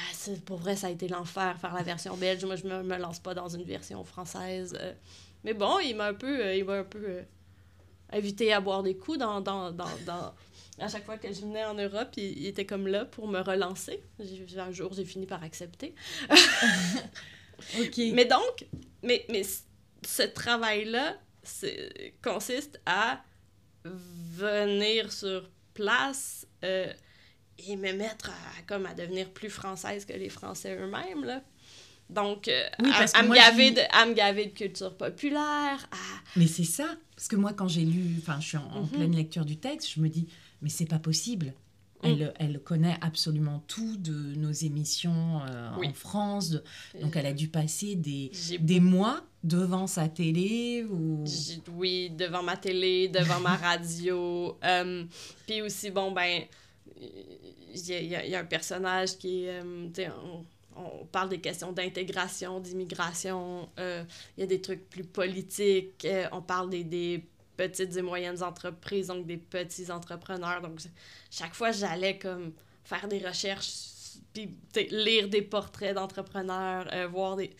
pour 0.45 0.57
vrai, 0.57 0.75
ça 0.75 0.87
a 0.87 0.89
été 0.89 1.07
l'enfer 1.07 1.57
faire 1.59 1.73
la 1.73 1.83
version 1.83 2.15
belge. 2.17 2.43
Moi, 2.45 2.55
je 2.55 2.65
me, 2.65 2.81
me 2.83 2.97
lance 2.97 3.19
pas 3.19 3.33
dans 3.33 3.47
une 3.47 3.63
version 3.63 4.03
française. 4.03 4.75
Euh. 4.79 4.93
Mais 5.43 5.53
bon, 5.53 5.79
il 5.79 5.95
m'a 5.95 6.07
un 6.07 6.13
peu, 6.13 6.41
euh, 6.41 6.55
il 6.55 6.65
m'a 6.65 6.79
un 6.79 6.83
peu 6.83 7.03
euh, 7.03 7.21
invité 8.11 8.51
à 8.53 8.59
boire 8.59 8.81
des 8.81 8.97
coups 8.97 9.19
dans, 9.19 9.39
dans, 9.39 9.71
dans, 9.71 9.85
dans, 10.05 10.33
À 10.79 10.87
chaque 10.87 11.05
fois 11.05 11.17
que 11.17 11.31
je 11.31 11.41
venais 11.41 11.65
en 11.65 11.75
Europe, 11.75 12.09
il, 12.17 12.47
était 12.47 12.65
comme 12.65 12.87
là 12.87 13.05
pour 13.05 13.27
me 13.27 13.39
relancer. 13.39 14.01
Un 14.57 14.71
jour, 14.71 14.93
j'ai 14.93 15.05
fini 15.05 15.27
par 15.27 15.43
accepter. 15.43 15.93
OK. 17.79 17.97
Mais 18.13 18.25
donc, 18.25 18.67
mais, 19.03 19.25
mais 19.29 19.43
ce 20.05 20.23
travail-là 20.23 21.17
consiste 22.21 22.81
à 22.85 23.21
venir 23.85 25.11
sur 25.11 25.49
place 25.79 26.45
euh, 26.63 26.91
et 27.57 27.75
me 27.75 27.93
mettre 27.93 28.29
à, 28.29 28.61
comme 28.67 28.85
à 28.85 28.93
devenir 28.93 29.29
plus 29.29 29.49
française 29.49 30.05
que 30.05 30.13
les 30.13 30.29
Français 30.29 30.75
eux-mêmes. 30.75 31.23
Là. 31.23 31.41
Donc, 32.09 32.47
euh, 32.47 32.67
à, 33.13 33.23
me 33.23 33.35
gaver 33.35 33.71
de, 33.71 33.81
à 33.91 34.05
me 34.05 34.13
gaver 34.13 34.47
de 34.47 34.53
culture 34.53 34.95
populaire. 34.97 35.89
Mais 36.35 36.47
c'est 36.47 36.63
ça. 36.63 36.87
Parce 37.15 37.27
que 37.27 37.35
moi, 37.35 37.53
quand 37.53 37.67
j'ai 37.67 37.85
lu, 37.85 38.15
enfin, 38.17 38.39
je 38.39 38.47
suis 38.47 38.57
en, 38.57 38.81
mhm. 38.81 38.89
pleine 38.89 39.15
lecture 39.15 39.45
du 39.45 39.57
texte, 39.57 39.93
je 39.95 40.01
me 40.01 40.09
dis, 40.09 40.27
mais 40.61 40.69
c'est 40.69 40.85
pas 40.87 40.99
possible. 40.99 41.53
Elle, 42.03 42.25
mm. 42.25 42.33
elle, 42.39 42.59
connaît 42.59 42.97
absolument 43.01 43.63
tout 43.67 43.97
de 43.97 44.35
nos 44.35 44.51
émissions 44.51 45.41
euh, 45.49 45.69
en 45.71 45.93
France. 45.93 46.57
donc, 47.01 47.15
elle 47.15 47.25
a 47.25 47.33
dû 47.33 47.49
passer 47.49 47.95
des, 47.95 48.31
des 48.59 48.79
mois 48.79 49.21
devant 49.43 49.87
sa 49.87 50.07
télé 50.07 50.85
ou... 50.89 51.23
Oui, 51.75 52.09
devant 52.09 52.43
ma 52.43 52.57
télé, 52.57 53.09
devant 53.09 53.39
ma 53.39 53.55
radio. 53.57 54.57
Euh, 54.63 55.03
puis 55.45 55.61
aussi, 55.61 55.91
bon, 55.91 56.11
ben, 56.11 56.43
il 56.99 57.89
y, 57.89 58.05
y, 58.07 58.35
a 58.35 58.39
un 58.39 58.45
personnage 58.45 59.17
qui 59.17 59.45
est... 59.45 59.61
Euh, 59.61 60.09
on, 60.23 60.45
on, 60.75 61.05
parle 61.05 61.29
des 61.29 61.41
questions 61.41 61.73
d'intégration, 61.73 62.61
d'immigration. 62.61 63.67
Il 63.77 64.05
y 64.37 64.43
a 64.43 64.47
des 64.47 64.61
trucs 64.61 64.89
plus 64.89 65.03
politiques. 65.03 66.07
on 66.31 66.41
parle 66.41 66.69
des, 66.69 66.85
des 66.85 67.25
petites 67.59 67.97
et 67.97 68.01
moyennes 68.01 68.41
entreprises, 68.41 69.07
donc 69.07 69.25
des 69.25 69.35
petits 69.35 69.91
entrepreneurs. 69.91 70.61
Donc, 70.61 70.79
chaque 71.29 71.53
fois, 71.53 71.71
j'allais 71.71 72.17
comme 72.17 72.53
faire 72.85 73.07
des 73.09 73.19
recherches, 73.19 74.19
puis 74.33 74.55
lire 74.91 75.27
des 75.27 75.41
portraits 75.41 75.93
d'entrepreneurs, 75.93 76.87
euh, 76.93 77.07
voir 77.07 77.35
des... 77.35 77.51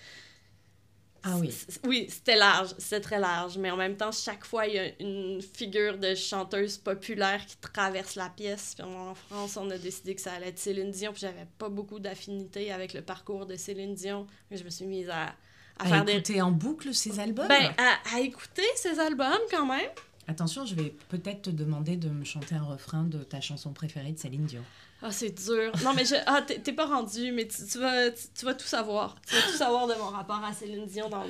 Ah 1.22 1.36
oui. 1.38 1.54
Oui, 1.84 2.08
c'était 2.10 2.38
large, 2.38 2.70
c'était 2.78 3.02
très 3.02 3.20
large, 3.20 3.58
mais 3.58 3.70
en 3.72 3.76
même 3.76 3.98
temps, 3.98 4.14
chaque 4.14 4.46
fois, 4.46 4.68
il 4.68 4.76
y 4.76 4.80
a 4.80 4.88
une 5.02 5.42
figure 5.42 5.98
de 5.98 6.16
chanteuse 6.16 6.78
populaire 6.78 7.46
qui 7.46 7.58
traverse 7.58 8.16
la 8.16 8.30
pièce. 8.30 8.76
Puis 8.76 8.86
en 8.86 9.14
France, 9.14 9.58
on 9.58 9.70
a 9.70 9.78
décidé 9.78 10.16
que 10.16 10.22
ça 10.22 10.32
allait 10.32 10.48
être 10.48 10.60
Céline 10.60 10.92
Dion, 10.92 11.12
puis 11.12 11.20
j'avais 11.20 11.48
pas 11.58 11.68
beaucoup 11.68 12.00
d'affinité 12.00 12.72
avec 12.72 12.94
le 12.94 13.02
parcours 13.02 13.46
de 13.46 13.58
Céline 13.58 13.96
Dion, 13.96 14.28
je 14.50 14.64
me 14.64 14.70
suis 14.70 14.86
mise 14.86 15.10
à, 15.10 15.36
à, 15.80 16.04
écouter 16.04 16.42
en 16.42 16.52
boucle 16.52 16.94
ces 16.94 17.20
albums 17.20 17.48
ben, 17.48 17.72
à, 18.13 18.20
écouter 18.20 18.63
ces 18.76 19.00
albums 19.00 19.39
quand 19.50 19.65
même. 19.65 19.89
Attention, 20.28 20.65
je 20.65 20.76
vais 20.76 20.94
peut-être 21.10 21.44
te 21.44 21.50
demander 21.50 21.96
de 21.96 22.10
me 22.10 22.24
chanter 22.24 22.56
un 22.56 22.63
refrain 22.63 23.04
de 23.04 23.20
ta 23.20 23.42
chanson 23.42 23.72
préférée 23.74 24.12
de 24.12 24.20
Céline 24.20 24.46
Dion. 24.46 24.63
Ah, 25.02 25.12
c'est 25.12 25.32
dur. 25.32 25.72
Non, 25.84 25.94
mais 25.96 26.04
je... 26.04 26.15
ah, 26.26 26.42
t'es 26.42 26.74
pas 26.74 26.86
rendu, 26.86 27.32
mais 27.32 27.48
tu, 27.48 27.80
vas, 27.80 28.12
tu, 28.12 28.46
vas 28.46 28.54
tout 28.54 28.68
savoir. 28.68 29.15
Tu 29.26 29.34
vas 29.34 29.42
tout 29.44 29.58
savoir 29.58 29.88
de 29.88 29.94
mon 29.94 30.10
rapport 30.10 30.44
à 30.44 30.52
Céline 30.54 30.86
Dion 30.86 31.10
dans, 31.10 31.24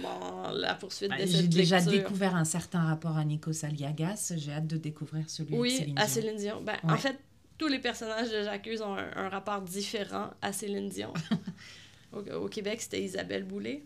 la 0.52 0.74
poursuite 0.74 1.12
de 1.12 1.18
cette 1.18 1.30
J'ai 1.30 1.48
déjà 1.48 1.80
découvert 1.80 2.36
un 2.36 2.46
certain 2.46 2.82
rapport 2.82 3.16
à 3.16 3.24
Nico 3.24 3.52
Aliagas. 3.64 4.34
J'ai 4.36 4.52
hâte 4.52 4.68
de 4.68 4.78
découvrir 4.78 5.30
celui 5.30 5.56
oui, 5.56 5.74
de 5.74 5.78
Céline 5.78 5.94
Dion. 5.94 5.96
Oui, 5.96 6.04
à 6.04 6.08
Céline 6.08 6.38
Dion. 6.38 6.62
Ben, 6.62 6.78
En 6.84 6.98
fait, 6.98 7.20
tous 7.60 7.68
les 7.68 7.80
personnages 7.80 8.32
de 8.32 8.44
J'accuse 8.44 8.82
ont 8.82 8.96
un, 8.96 9.30
rapport 9.30 9.62
différent 9.62 10.32
à 10.42 10.52
Céline 10.52 10.90
Dion. 10.90 11.14
au, 12.12 12.48
Québec, 12.48 12.82
c'était 12.82 13.02
Isabelle 13.02 13.44
Boulay. 13.44 13.84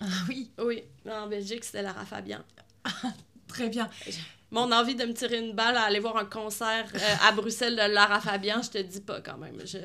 Ah 0.00 0.06
oui? 0.28 0.50
Oui. 0.58 0.82
En 1.08 1.26
Belgique, 1.26 1.64
c'était 1.64 1.82
Lara 1.82 2.04
Fabian. 2.04 2.40
Très 3.48 3.68
bien. 3.68 3.88
Mon 4.50 4.72
envie 4.72 4.94
de 4.94 5.04
me 5.04 5.12
tirer 5.12 5.38
une 5.38 5.54
balle 5.54 5.76
à 5.76 5.82
aller 5.82 6.00
voir 6.00 6.16
un 6.16 6.24
concert 6.24 6.90
euh, 6.94 7.14
à 7.26 7.32
Bruxelles 7.32 7.76
de 7.76 7.92
Lara 7.92 8.20
Fabian, 8.20 8.62
je 8.62 8.70
te 8.70 8.78
dis 8.78 9.00
pas 9.00 9.20
quand 9.20 9.36
même. 9.36 9.60
Je... 9.66 9.78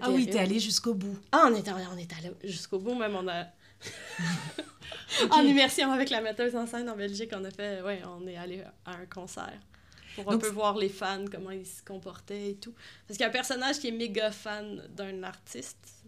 Ah 0.00 0.10
oui, 0.10 0.28
t'es 0.28 0.38
allé 0.38 0.60
jusqu'au 0.60 0.94
bout. 0.94 1.18
Ah, 1.30 1.48
on 1.50 1.54
est, 1.54 1.68
on 1.70 1.96
est 1.96 2.12
allé 2.12 2.32
jusqu'au 2.44 2.78
bout, 2.78 2.94
même 2.94 3.16
on 3.16 3.28
a... 3.28 3.46
En 5.30 5.42
immersion 5.42 5.92
avec 5.92 6.10
la 6.10 6.20
metteuse 6.20 6.56
en 6.56 6.66
scène 6.66 6.88
en 6.88 6.96
Belgique, 6.96 7.30
on 7.32 7.44
a 7.44 7.50
fait... 7.50 7.82
Ouais, 7.82 8.02
on 8.06 8.26
est 8.26 8.36
allé 8.36 8.62
à 8.84 8.92
un 8.92 9.06
concert 9.06 9.58
pour 10.14 10.32
un 10.32 10.38
peu 10.38 10.48
voir 10.48 10.76
les 10.76 10.88
fans, 10.88 11.24
comment 11.30 11.50
ils 11.50 11.66
se 11.66 11.82
comportaient 11.82 12.50
et 12.50 12.54
tout. 12.56 12.74
Parce 13.06 13.16
qu'il 13.16 13.20
y 13.20 13.24
a 13.24 13.28
un 13.28 13.32
personnage 13.32 13.78
qui 13.78 13.88
est 13.88 13.92
méga 13.92 14.30
fan 14.30 14.82
d'un 14.90 15.22
artiste 15.22 16.01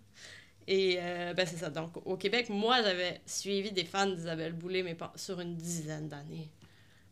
et 0.67 0.97
euh, 0.99 1.35
ben 1.35 1.47
c'est 1.47 1.57
ça. 1.57 1.71
Donc, 1.71 1.97
au 2.07 2.17
Québec, 2.17 2.49
moi, 2.49 2.83
j'avais 2.83 3.21
suivi 3.27 3.73
des 3.73 3.85
fans 3.85 4.07
d'Isabelle 4.07 4.53
Boulay, 4.53 4.83
mais 4.83 4.95
pas 4.95 5.13
sur 5.17 5.41
une 5.41 5.57
dizaine 5.57 6.09
d'années. 6.09 6.51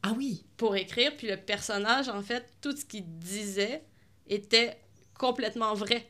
Ah 0.03 0.15
oui? 0.17 0.45
Pour 0.57 0.75
écrire. 0.77 1.17
Puis 1.17 1.29
le 1.29 1.37
personnage, 1.37 2.09
en 2.09 2.23
fait, 2.23 2.45
tout 2.61 2.77
ce 2.77 2.85
qu'il 2.85 3.05
disait 3.19 3.83
était 4.27 4.79
complètement 5.15 5.75
vrai. 5.75 6.07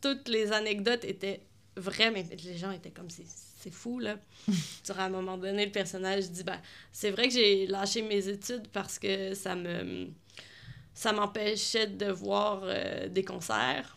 Toutes 0.00 0.28
les 0.28 0.52
anecdotes 0.52 1.04
étaient 1.04 1.42
vraies, 1.76 2.10
mais 2.10 2.26
les 2.44 2.56
gens 2.56 2.70
étaient 2.70 2.90
comme 2.90 3.10
c'est 3.10 3.70
fou, 3.70 3.98
là. 3.98 4.16
à 4.96 5.04
un 5.04 5.08
moment 5.10 5.36
donné, 5.36 5.66
le 5.66 5.72
personnage 5.72 6.30
dit 6.30 6.44
ben, 6.44 6.60
c'est 6.92 7.10
vrai 7.10 7.28
que 7.28 7.34
j'ai 7.34 7.66
lâché 7.66 8.00
mes 8.02 8.26
études 8.28 8.68
parce 8.68 8.98
que 8.98 9.34
ça 9.34 9.54
me 9.54 10.08
ça 10.94 11.12
m'empêchait 11.12 11.86
de 11.86 12.10
voir 12.10 12.62
euh, 12.64 13.08
des 13.08 13.24
concerts 13.24 13.96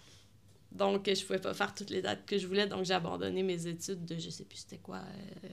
donc, 0.73 1.07
je 1.07 1.23
pouvais 1.23 1.39
pas 1.39 1.53
faire 1.53 1.73
toutes 1.73 1.91
les 1.91 2.01
dates 2.01 2.25
que 2.25 2.37
je 2.37 2.47
voulais, 2.47 2.67
donc 2.67 2.83
j'ai 2.83 2.93
abandonné 2.93 3.43
mes 3.43 3.67
études 3.67 4.05
de 4.05 4.17
je 4.17 4.29
sais 4.29 4.43
plus 4.43 4.57
c'était 4.57 4.79
quoi. 4.79 4.97
Euh, 4.97 5.49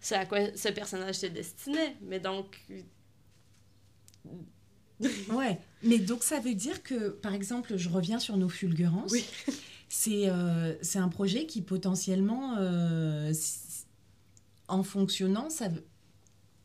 c'est 0.00 0.16
à 0.16 0.26
quoi 0.26 0.38
ce 0.54 0.68
personnage 0.68 1.16
se 1.16 1.26
destinait. 1.26 1.96
Mais 2.02 2.20
donc. 2.20 2.60
ouais. 5.00 5.58
Mais 5.82 5.98
donc, 5.98 6.24
ça 6.24 6.40
veut 6.40 6.54
dire 6.54 6.82
que, 6.82 7.10
par 7.10 7.34
exemple, 7.34 7.76
je 7.76 7.88
reviens 7.88 8.18
sur 8.18 8.36
nos 8.36 8.48
fulgurances. 8.48 9.12
Oui. 9.12 9.24
c'est 9.88 10.28
euh, 10.28 10.74
un 10.96 11.08
projet 11.08 11.46
qui 11.46 11.62
potentiellement, 11.62 12.56
euh, 12.58 13.32
en 14.66 14.82
fonctionnant, 14.82 15.50
ça 15.50 15.68
veut 15.68 15.84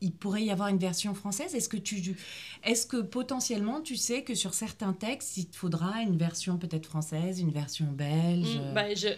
il 0.04 0.12
pourrait 0.12 0.44
y 0.44 0.50
avoir 0.50 0.68
une 0.68 0.78
version 0.78 1.14
française? 1.14 1.54
Est-ce 1.54 1.68
que, 1.68 1.78
tu, 1.78 2.14
est 2.62 2.88
que 2.88 2.98
potentiellement 2.98 3.80
tu 3.80 3.96
sais 3.96 4.22
que 4.22 4.34
sur 4.34 4.52
certains 4.52 4.92
textes, 4.92 5.36
il 5.38 5.46
te 5.46 5.56
faudra 5.56 6.02
une 6.02 6.18
version 6.18 6.58
peut-être 6.58 6.86
française, 6.86 7.40
une 7.40 7.50
version 7.50 7.86
belge? 7.86 8.58
Mm, 8.58 8.74
ben, 8.74 8.96
je, 8.96 9.08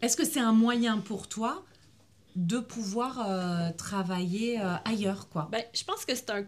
Est-ce 0.00 0.16
que 0.16 0.24
c'est 0.24 0.40
un 0.40 0.52
moyen 0.52 0.98
pour 0.98 1.28
toi 1.28 1.64
de 2.34 2.58
pouvoir 2.60 3.28
euh, 3.28 3.70
travailler 3.76 4.60
euh, 4.60 4.74
ailleurs 4.86 5.28
quoi? 5.28 5.48
Ben, 5.52 5.62
Je 5.74 5.84
pense 5.84 6.06
que 6.06 6.14
c'est 6.14 6.30
un... 6.30 6.46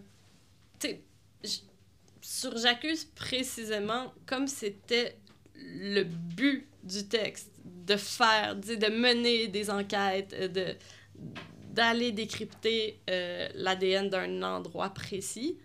sur 2.23 2.57
J'accuse 2.57 3.05
précisément, 3.05 4.15
comme 4.25 4.47
c'était 4.47 5.19
le 5.55 6.05
but 6.05 6.69
du 6.83 7.07
texte, 7.07 7.51
de 7.65 7.97
faire, 7.97 8.57
de 8.57 8.91
mener 8.91 9.49
des 9.49 9.69
enquêtes, 9.69 10.33
euh, 10.33 10.49
de 10.49 10.77
d'aller 11.73 12.13
décrypter 12.13 13.01
euh, 13.11 13.49
l'ADN 13.55 14.09
d'un 14.11 14.43
endroit 14.43 14.91
précis. 14.91 15.57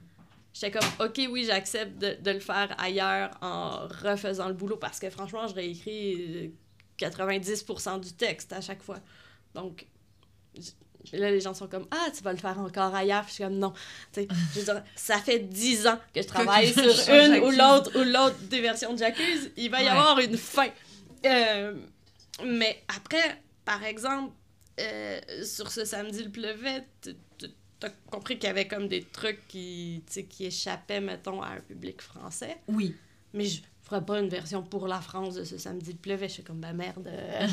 J'étais 0.53 0.71
comme, 0.79 0.89
OK, 1.05 1.21
oui, 1.29 1.43
j'accepte 1.45 1.97
de, 1.99 2.17
de 2.19 2.31
le 2.31 2.39
faire 2.39 2.73
ailleurs 2.79 3.29
en 3.41 3.87
refaisant 3.87 4.47
le 4.47 4.53
boulot 4.55 4.77
parce 4.77 4.99
que 4.99 5.09
franchement, 5.09 5.47
je 5.47 5.53
réécris 5.53 6.15
euh, 6.15 6.47
90% 6.99 7.99
du 7.99 8.13
texte 8.13 8.53
à 8.53 8.61
chaque 8.61 8.81
fois. 8.81 8.97
Donc, 9.53 9.85
là, 11.13 11.29
les 11.29 11.41
gens 11.41 11.53
sont 11.53 11.67
comme, 11.67 11.85
ah, 11.91 12.07
tu 12.15 12.23
vas 12.23 12.31
le 12.31 12.39
faire 12.39 12.57
encore 12.59 12.95
ailleurs. 12.95 13.21
Puis 13.23 13.29
je 13.29 13.33
suis 13.35 13.43
comme, 13.43 13.59
non. 13.59 13.71
Tu 14.13 14.21
sais, 14.21 14.27
je 14.55 14.59
veux 14.59 14.65
dire, 14.65 14.83
ça 14.95 15.19
fait 15.19 15.39
10 15.39 15.87
ans 15.87 15.99
que 16.13 16.21
je 16.21 16.27
travaille 16.27 16.67
sur 16.73 16.83
une 17.13 17.35
ou 17.43 17.51
l'autre 17.51 17.91
ou 17.99 18.03
l'autre 18.03 18.37
des 18.49 18.61
versions 18.61 18.93
de 18.93 18.97
J'accuse. 18.97 19.51
Il 19.57 19.69
va 19.69 19.81
y 19.81 19.85
Ouais. 19.85 19.89
avoir 19.91 20.17
une 20.19 20.37
fin. 20.37 20.67
Euh, 21.25 21.73
mais 22.45 22.81
après, 22.95 23.41
par 23.65 23.83
exemple, 23.83 24.33
euh, 24.79 25.19
sur 25.43 25.71
ce 25.71 25.85
samedi, 25.85 26.19
il 26.21 26.31
pleuvait. 26.31 26.85
T'as 27.79 27.89
compris 28.09 28.39
qu'il 28.39 28.47
y 28.47 28.49
avait 28.51 28.67
comme 28.67 28.87
des 28.87 29.03
trucs 29.03 29.47
qui, 29.47 30.01
qui 30.29 30.45
échappaient, 30.45 30.99
mettons, 31.01 31.41
à 31.41 31.49
un 31.49 31.59
public 31.59 32.01
français. 32.01 32.57
Oui. 32.67 32.95
Mais 33.33 33.45
je 33.45 33.61
ferais 33.83 34.03
pas 34.03 34.19
une 34.19 34.29
version 34.29 34.63
pour 34.63 34.87
la 34.87 34.99
France 34.99 35.35
de 35.35 35.43
ce 35.43 35.57
samedi, 35.59 35.91
il 35.91 35.97
pleuvait. 35.97 36.27
Je 36.27 36.33
suis 36.35 36.43
comme, 36.43 36.59
bah 36.59 36.73
merde. 36.73 37.07
euh, 37.07 37.47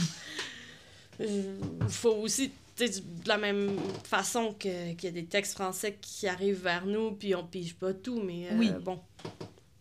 faut 1.89 2.15
aussi, 2.17 2.51
tu 2.77 2.87
sais, 2.87 3.01
de 3.01 3.29
la 3.29 3.39
même 3.39 3.77
façon 4.05 4.55
qu'il 4.55 4.97
y 5.03 5.07
a 5.07 5.11
des 5.11 5.27
textes 5.27 5.53
français 5.53 5.99
qui 6.01 6.27
arrivent 6.27 6.63
vers 6.63 6.87
nous, 6.87 7.13
puis 7.13 7.35
on 7.35 7.45
pige 7.47 7.75
pas 7.75 7.93
tout, 7.93 8.21
mais 8.23 8.49
euh, 8.51 8.57
Oui. 8.59 8.71
bon. 8.83 9.01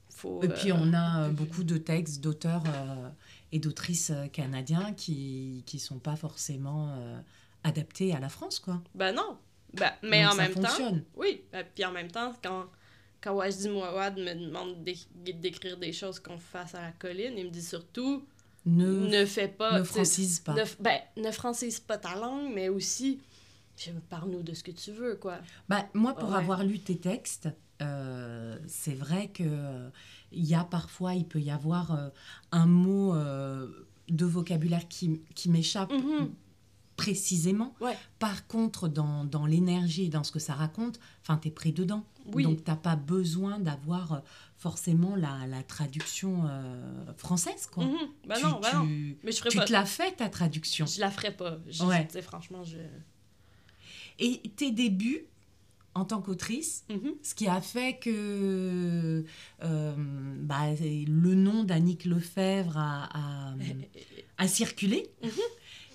Faut, 0.10 0.42
Et 0.44 0.48
puis 0.50 0.72
euh, 0.72 0.76
on 0.78 0.94
a 0.94 1.30
beaucoup 1.30 1.64
de 1.64 1.78
textes 1.78 2.22
d'auteurs 2.22 2.64
et 3.54 3.60
d'autrices 3.60 4.10
euh, 4.10 4.28
canadiens 4.28 4.94
qui 4.94 5.64
qui 5.66 5.80
sont 5.80 6.00
pas 6.00 6.16
forcément 6.18 6.90
euh, 6.98 7.20
adaptés 7.64 8.14
à 8.14 8.20
la 8.20 8.28
France, 8.30 8.60
quoi. 8.60 8.82
Ben 8.96 9.14
non. 9.14 9.38
Ben, 9.74 9.92
mais 10.04 10.24
Donc 10.24 10.34
en 10.34 10.36
ça 10.36 10.42
même 10.44 10.54
temps. 10.54 10.62
fonctionne. 10.64 11.04
Oui, 11.16 11.42
ben, 11.52 11.66
puis 11.74 11.86
en 11.86 11.92
même 11.92 12.12
temps, 12.12 12.34
quand, 12.44 12.66
quand 13.22 13.34
Wajdi 13.34 13.70
Mouawad 13.70 14.18
me 14.20 14.34
demande 14.34 14.84
d'é- 14.84 15.34
d'écrire 15.34 15.78
des 15.78 15.94
choses 15.94 16.20
qu'on 16.20 16.38
fasse 16.38 16.76
à 16.76 16.82
la 16.82 16.92
colline, 16.92 17.34
il 17.38 17.46
me 17.46 17.50
dit 17.52 17.62
surtout 17.64 18.26
Ne, 18.66 19.08
ne 19.08 19.26
fais 19.26 19.48
pas. 19.48 19.80
ne 19.80 19.84
francise 19.84 20.40
pas. 20.42 20.54
Ne, 20.54 20.64
ben, 20.80 21.00
ne 21.18 21.32
francise 21.32 21.80
pas 21.80 21.98
ta 21.98 22.16
langue, 22.16 22.52
mais 22.54 22.70
aussi, 22.70 23.20
parle-nous 24.10 24.44
de 24.44 24.54
ce 24.54 24.64
que 24.64 24.72
tu 24.72 24.92
veux, 24.92 25.16
quoi. 25.16 25.40
Bah, 25.70 25.88
moi, 25.94 26.14
pour 26.16 26.30
Ouais. 26.32 26.38
avoir 26.38 26.64
lu 26.64 26.80
tes 26.80 26.98
textes, 26.98 27.50
euh, 27.82 28.58
c'est 28.68 28.94
vrai 28.96 29.30
que 29.30 29.90
il 30.34 30.46
y 30.46 30.56
a 30.56 30.64
parfois, 30.64 31.14
il 31.16 31.26
peut 31.26 31.42
y 31.42 31.52
avoir 31.52 31.92
euh, 31.92 32.10
un 32.52 32.66
mot 32.66 33.14
euh, 33.16 33.68
de 34.10 34.26
vocabulaire 34.26 34.88
qui, 34.88 35.22
qui 35.36 35.50
m'échappe 35.50 35.92
Mhm. 35.92 36.32
précisément. 36.96 37.74
Ouais. 37.82 37.98
Par 38.20 38.48
contre, 38.48 38.88
dans, 38.88 39.26
dans 39.26 39.46
l'énergie 39.46 40.06
et 40.06 40.10
dans 40.10 40.24
ce 40.24 40.32
que 40.32 40.40
ça 40.40 40.54
raconte, 40.54 41.00
enfin, 41.22 41.38
t'es 41.38 41.50
pris 41.52 41.72
dedans. 41.74 42.04
Oui. 42.34 42.44
Donc, 42.44 42.64
t'as 42.64 42.76
pas 42.78 42.96
besoin 42.96 43.60
d'avoir 43.60 44.14
euh, 44.14 44.20
forcément 44.58 45.16
la, 45.16 45.46
la 45.48 45.62
traduction 45.64 46.44
euh, 46.48 47.14
française, 47.18 47.68
quoi. 47.72 47.84
Tu- 47.86 48.44
non, 48.44 48.50
non. 48.62 48.86
tu- 48.86 49.18
Mais 49.24 49.32
je 49.32 49.38
ferai 49.40 49.50
tu 49.50 49.58
pas. 49.58 49.66
te 49.66 49.74
la 49.74 49.86
fais, 49.86 50.12
ta 50.14 50.30
traduction. 50.30 50.86
Je 50.86 51.02
la 51.02 51.12
ferai 51.12 51.32
pas. 51.36 51.58
Je, 51.68 51.84
Ouais. 51.84 52.08
tu 52.08 52.22
franchement, 52.22 52.64
je. 52.64 52.78
Et 54.20 54.42
tes 54.56 54.72
débuts 54.72 55.26
en 55.96 56.06
tant 56.06 56.22
qu'autrice, 56.22 56.86
Mhm. 56.90 57.14
ce 57.22 57.36
qui 57.36 57.48
a 57.48 57.62
fait 57.62 57.98
que 57.98 59.24
euh, 59.64 59.94
bah, 60.40 60.72
le 60.82 61.34
nom 61.36 61.64
d'Annick 61.64 62.06
Lefebvre 62.06 62.78
a, 62.78 63.10
a, 63.14 63.56
a 64.38 64.48
circulé. 64.48 65.08
Mhm. 65.24 65.30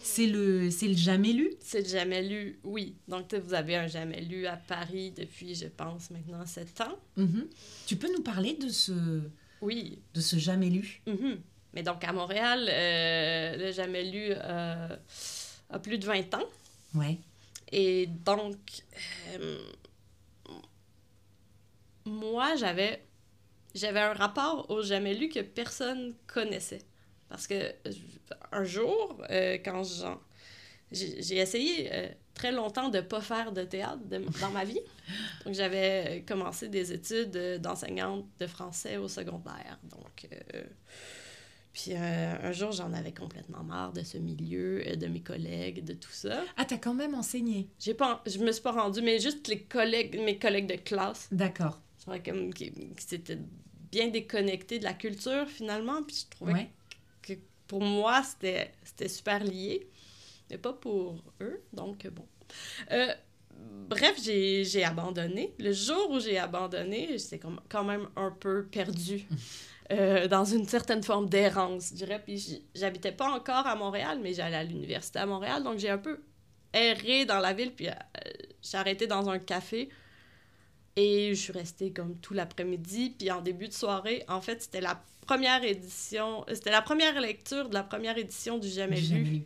C'est 0.01 0.27
le, 0.27 0.71
jamais 0.95 1.33
lu. 1.33 1.51
C'est 1.61 1.83
le 1.83 1.89
jamais 1.89 2.23
lu, 2.23 2.59
oui. 2.65 2.95
Donc, 3.09 3.35
vous 3.35 3.53
avez 3.53 3.77
un 3.77 3.89
jamais 3.89 4.23
lu 4.23 4.47
à 4.47 4.57
Paris 4.57 5.11
depuis, 5.15 5.55
je 5.55 5.67
pense, 5.67 6.11
maintenant 6.11 6.47
7 6.47 6.81
ans. 6.83 6.99
Mhm. 7.17 7.47
Tu 7.87 7.97
peux 7.97 8.11
nous 8.17 8.23
parler 8.23 8.55
de 8.55 8.69
ce, 8.71 9.21
Oui. 9.61 9.99
de 10.15 10.21
ce 10.21 10.37
jamais 10.39 10.71
lu? 10.71 11.03
Mais 11.75 11.83
donc, 11.83 12.03
à 12.05 12.13
Montréal, 12.13 12.69
euh, 12.71 13.57
le 13.67 13.73
jamais 13.73 14.05
lu 14.11 14.29
euh, 14.31 14.97
a 15.69 15.79
plus 15.79 15.99
de 15.99 16.07
20 16.07 16.33
ans. 16.35 16.47
Ouais. 16.95 17.19
Et 17.71 18.07
donc, 18.25 18.57
euh, 19.39 19.59
moi, 22.09 22.57
j'avais 22.57 23.05
j'avais 23.75 24.01
un 24.01 24.15
rapport 24.15 24.71
au 24.71 24.83
jamais 24.83 25.15
lu 25.15 25.29
que 25.29 25.41
personne 25.41 26.15
connaissait. 26.27 26.83
Parce 27.29 27.47
que 27.47 27.55
euh, 27.55 27.93
un 28.53 28.65
jour, 28.65 29.23
euh, 29.31 29.59
quand 29.65 29.83
j'ai 30.91 31.37
essayé 31.37 31.91
euh, 31.93 32.09
très 32.35 32.51
longtemps 32.51 32.89
de 32.89 33.01
pas 33.01 33.21
faire 33.21 33.53
de 33.53 33.63
théâtre 33.63 34.03
de- 34.07 34.25
dans 34.41 34.51
ma 34.51 34.65
vie. 34.65 34.81
Donc, 35.45 35.55
j'avais 35.55 36.25
commencé 36.27 36.69
des 36.69 36.93
études 36.93 37.37
euh, 37.37 37.59
d'enseignante 37.59 38.25
de 38.41 38.47
français 38.47 38.97
au 38.97 39.07
secondaire. 39.09 39.79
Donc, 39.85 40.27
euh, 40.55 40.63
puis 41.75 41.93
euh, 41.95 42.35
un 42.43 42.53
jour, 42.53 42.73
j'en 42.73 42.93
avais 42.95 43.13
complètement 43.13 43.63
marre 43.63 43.93
de 43.93 44.03
ce 44.03 44.17
milieu, 44.19 44.83
euh, 44.89 44.97
de 44.97 45.07
mes 45.07 45.21
collègues, 45.21 45.85
de 45.85 45.93
tout 45.93 46.11
ça. 46.11 46.43
Ah, 46.57 46.65
t'as 46.65 46.79
quand 46.79 46.95
même 46.95 47.15
enseigné. 47.15 47.69
J'ai 47.79 47.95
pas, 47.95 48.23
je 48.27 48.39
me 48.39 48.51
suis 48.51 48.63
pas 48.63 48.73
rendue, 48.73 49.03
mais 49.03 49.21
juste 49.21 49.47
les 49.49 49.63
collègues, 49.63 50.19
mes 50.23 50.39
collègues 50.39 50.67
de 50.67 50.77
classe, 50.77 51.29
D'accord. 51.31 51.81
Comme 52.25 52.53
qui, 52.53 52.73
qui 52.73 53.05
s'étaient 53.07 53.39
bien 53.93 54.09
déconnectés 54.09 54.79
de 54.79 54.85
la 54.85 54.95
culture 54.95 55.47
finalement, 55.49 56.03
puis 56.03 56.17
je 56.25 56.31
trouvais 56.37 56.53
Ouais. 56.53 56.71
que 57.23 57.33
pour 57.67 57.81
moi 57.83 58.23
c'était 58.23 58.73
c'était 58.85 59.09
super 59.09 59.43
lié, 59.45 59.89
mais 60.51 60.59
pas 60.59 60.73
pour 60.73 61.23
eux, 61.41 61.61
donc 61.73 62.07
bon. 62.09 62.27
Euh, 62.93 63.15
bref, 63.89 64.19
j'ai 64.23 64.65
j'ai 64.65 64.85
abandonné. 64.85 65.55
Le 65.59 65.73
jour 65.73 66.11
où 66.11 66.21
j'ai 66.21 66.39
abandonné, 66.39 67.17
j'étais 67.19 67.41
quand 67.69 67.85
même 67.85 68.09
un 68.17 68.31
peu 68.31 68.67
perdue. 68.67 69.27
euh, 69.93 70.29
dans 70.29 70.45
une 70.45 70.67
certaine 70.69 71.03
forme 71.03 71.29
d'errance, 71.29 71.91
je 71.91 71.95
dirais. 71.97 72.23
Puis 72.23 72.63
j'habitais 72.75 73.13
pas 73.13 73.31
encore 73.31 73.67
à 73.67 73.75
Montréal, 73.75 74.19
mais 74.23 74.35
j'allais 74.35 74.57
à 74.57 74.65
l'université 74.65 75.19
à 75.19 75.27
Montréal, 75.27 75.63
donc 75.65 75.79
j'ai 75.79 75.89
un 75.91 75.99
peu 75.99 76.21
erré 76.75 77.25
dans 77.25 77.39
la 77.41 77.55
ville, 77.55 77.73
puis 77.75 77.89
euh, 77.89 77.93
j'ai 78.63 78.77
arrêté 78.77 79.07
dans 79.07 79.29
un 79.31 79.39
café. 79.39 79.89
Et 81.01 81.35
je 81.35 81.41
suis 81.41 81.53
restée 81.53 81.93
comme 81.93 82.17
tout 82.19 82.35
l'après-midi. 82.35 83.15
Puis 83.19 83.31
en 83.31 83.41
début 83.41 83.69
de 83.69 83.73
soirée, 83.73 84.25
en 84.29 84.41
fait, 84.41 84.63
c'était 84.63 84.81
la 84.81 85.01
première 85.27 85.63
édition, 85.63 86.45
euh, 86.49 86.55
c'était 86.55 86.71
la 86.73 86.83
première 86.83 87.21
lecture 87.21 87.69
de 87.69 87.75
la 87.75 87.83
première 87.85 88.17
édition 88.19 88.59
du 88.59 88.69
Jamais 88.69 88.97
Jamais 88.97 89.21
lu. 89.21 89.31
lu. 89.31 89.43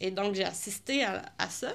Et 0.00 0.10
donc, 0.10 0.34
j'ai 0.34 0.44
assisté 0.44 1.04
à, 1.04 1.22
à 1.38 1.48
ça. 1.48 1.72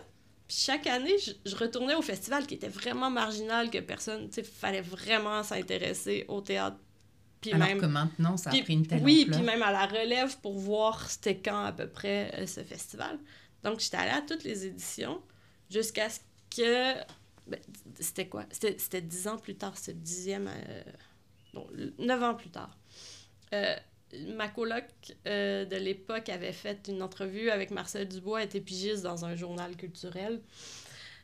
Puis 0.48 0.58
chaque 0.60 0.88
année, 0.88 1.16
je, 1.26 1.32
je 1.50 1.56
retournais 1.56 1.96
au 1.96 2.02
festival 2.02 2.46
qui 2.46 2.56
était 2.56 2.68
vraiment 2.68 3.10
marginal, 3.10 3.70
que 3.70 3.78
personne, 3.80 4.28
tu 4.28 4.36
sais, 4.36 4.44
fallait 4.44 4.82
vraiment 4.82 5.42
s'intéresser 5.44 6.26
au 6.28 6.42
théâtre. 6.42 6.78
Puis 7.40 7.54
Alors 7.54 7.68
même. 7.68 7.80
que 7.80 7.86
maintenant, 7.86 8.36
ça 8.38 8.50
a 8.50 8.54
Puis- 8.54 8.64
pris 8.64 8.74
une 8.74 8.86
telle 8.86 9.02
oui, 9.04 9.22
ampleur. 9.24 9.38
puis 9.40 9.46
même 9.48 9.64
à 9.64 9.72
la 9.72 9.86
relève 9.88 10.38
pour 10.42 10.54
voir 10.60 11.10
c'était 11.10 11.38
quand 11.38 11.64
à 11.64 11.72
peu 11.72 11.88
près 11.88 12.32
euh, 12.38 12.46
ce 12.46 12.62
festival. 12.64 13.18
Donc, 13.64 13.80
j'étais 13.80 13.98
allée 13.98 14.12
à 14.12 14.22
toutes 14.22 14.44
les 14.44 14.66
éditions 14.66 15.22
jusqu'à 15.70 16.10
ce 16.10 16.20
que. 16.56 16.94
Ben, 17.48 17.60
c'était 18.00 18.28
quoi? 18.28 18.46
C'était 18.52 19.02
dix 19.02 19.28
ans 19.28 19.38
plus 19.38 19.56
tard, 19.56 19.76
le 19.88 19.94
dixième. 19.94 20.48
euh, 20.48 20.84
bon, 21.54 21.68
neuf 22.00 22.24
ans 22.24 22.36
plus 22.36 22.50
tard. 22.50 22.78
Euh, 23.54 23.76
ma 24.36 24.48
coloc 24.48 24.86
euh, 25.28 25.66
de 25.66 25.76
l'époque 25.76 26.30
avait 26.30 26.54
fait 26.54 26.88
une 26.88 27.02
entrevue 27.02 27.50
avec 27.50 27.72
Marcel 27.72 28.08
Dubois, 28.08 28.42
elle 28.42 28.48
était 28.48 28.62
dans 29.02 29.26
un 29.26 29.36
journal 29.36 29.76
culturel. 29.76 30.42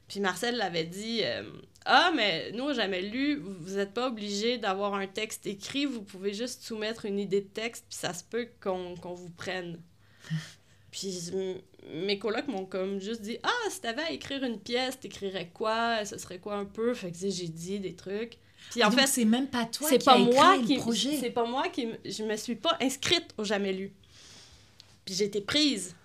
Puis 0.07 0.21
Marcel 0.21 0.55
l'avait 0.55 0.85
dit 0.85 1.21
euh, 1.23 1.43
Ah, 1.85 2.11
mais 2.15 2.51
nous, 2.53 2.63
on 2.65 2.73
jamais 2.73 3.01
lu, 3.01 3.35
vous 3.35 3.75
n'êtes 3.75 3.93
pas 3.93 4.07
obligé 4.07 4.57
d'avoir 4.57 4.93
un 4.93 5.07
texte 5.07 5.45
écrit, 5.47 5.85
vous 5.85 6.01
pouvez 6.01 6.33
juste 6.33 6.63
soumettre 6.63 7.05
une 7.05 7.19
idée 7.19 7.41
de 7.41 7.47
texte, 7.47 7.85
puis 7.89 7.97
ça 7.97 8.13
se 8.13 8.23
peut 8.23 8.47
qu'on 8.61 8.93
vous 8.93 9.29
prenne. 9.31 9.81
Puis 10.91 11.13
mes 11.93 12.17
colocs 12.19 12.47
m'ont 12.47 12.65
comme 12.65 12.99
juste 12.99 13.21
dit 13.21 13.37
Ah, 13.43 13.69
si 13.69 13.81
t'avais 13.81 14.01
à 14.03 14.11
écrire 14.11 14.43
une 14.43 14.59
pièce, 14.59 14.99
t'écrirais 14.99 15.49
quoi? 15.53 16.05
Ce 16.05 16.17
serait 16.17 16.39
quoi 16.39 16.55
un 16.55 16.65
peu 16.65 16.93
Fait 16.93 17.11
que 17.11 17.17
j'ai 17.17 17.47
dit 17.47 17.79
des 17.79 17.93
trucs. 17.95 18.37
Puis 18.71 18.83
en 18.83 18.89
Donc, 18.89 18.99
fait, 18.99 19.07
c'est 19.07 19.25
même 19.25 19.47
pas 19.47 19.65
toi 19.65 19.89
qui 19.89 19.99
pas 19.99 20.13
as 20.15 20.17
moi 20.17 20.57
qui 20.65 20.75
le 20.75 20.81
projet. 20.81 21.17
c'est 21.17 21.29
pas 21.29 21.45
moi 21.45 21.69
qui 21.69 21.87
je 22.03 22.23
me 22.23 22.35
suis 22.35 22.55
pas 22.55 22.77
inscrite 22.81 23.33
au 23.37 23.43
jamais 23.43 23.71
lu 23.73 23.93
puis 25.05 25.15
j'ai 25.15 25.25
été 25.25 25.39
prise 25.39 25.95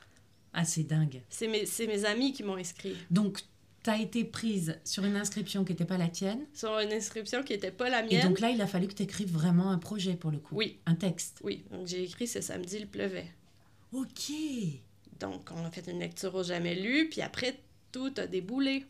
Ah, 0.52 0.64
c'est 0.64 0.84
dingue. 0.84 1.22
c'est 1.28 1.48
mes, 1.48 1.64
mes 1.88 2.04
amis 2.04 2.32
qui 2.32 2.44
m'ont 2.44 2.56
inscrit 2.56 2.94
Donc, 3.10 3.40
tu 3.82 3.90
as 3.90 3.98
été 4.00 4.22
prise 4.24 4.78
sur 4.84 5.04
une 5.04 5.16
inscription 5.16 5.64
qui 5.64 5.72
n'était 5.72 5.84
pas 5.86 5.98
la 5.98 6.06
tienne. 6.06 6.46
sur 6.54 6.78
une 6.78 6.92
inscription 6.92 7.42
qui 7.42 7.52
était 7.54 7.72
pas 7.72 7.88
la 7.88 8.04
Et 8.04 8.08
mienne 8.14 8.28
donc 8.28 8.38
là, 8.38 8.50
il 8.50 8.60
a 8.60 8.68
fallu 8.68 8.86
que 8.86 8.94
tu 8.94 9.02
écrives 9.02 9.32
vraiment 9.32 9.70
un 9.72 9.78
projet 9.78 10.14
pour 10.14 10.30
le 10.30 10.38
coup. 10.38 10.54
oui 10.54 10.78
Un 10.86 10.94
texte. 10.94 11.38
oui 11.42 11.64
donc 11.72 11.88
j'ai 11.88 12.04
écrit 12.04 12.28
ce 12.28 12.40
samedi 12.40 12.76
il 12.80 12.86
pleuvait 12.86 13.26
Ok. 13.92 14.32
donc 15.20 15.50
on 15.54 15.64
a 15.64 15.70
fait 15.70 15.86
une 15.90 16.00
lecture 16.00 16.34
au 16.34 16.42
jamais 16.42 16.74
lu 16.74 17.08
puis 17.10 17.20
après 17.20 17.58
tout 17.92 18.12
a 18.16 18.26
déboulé 18.26 18.86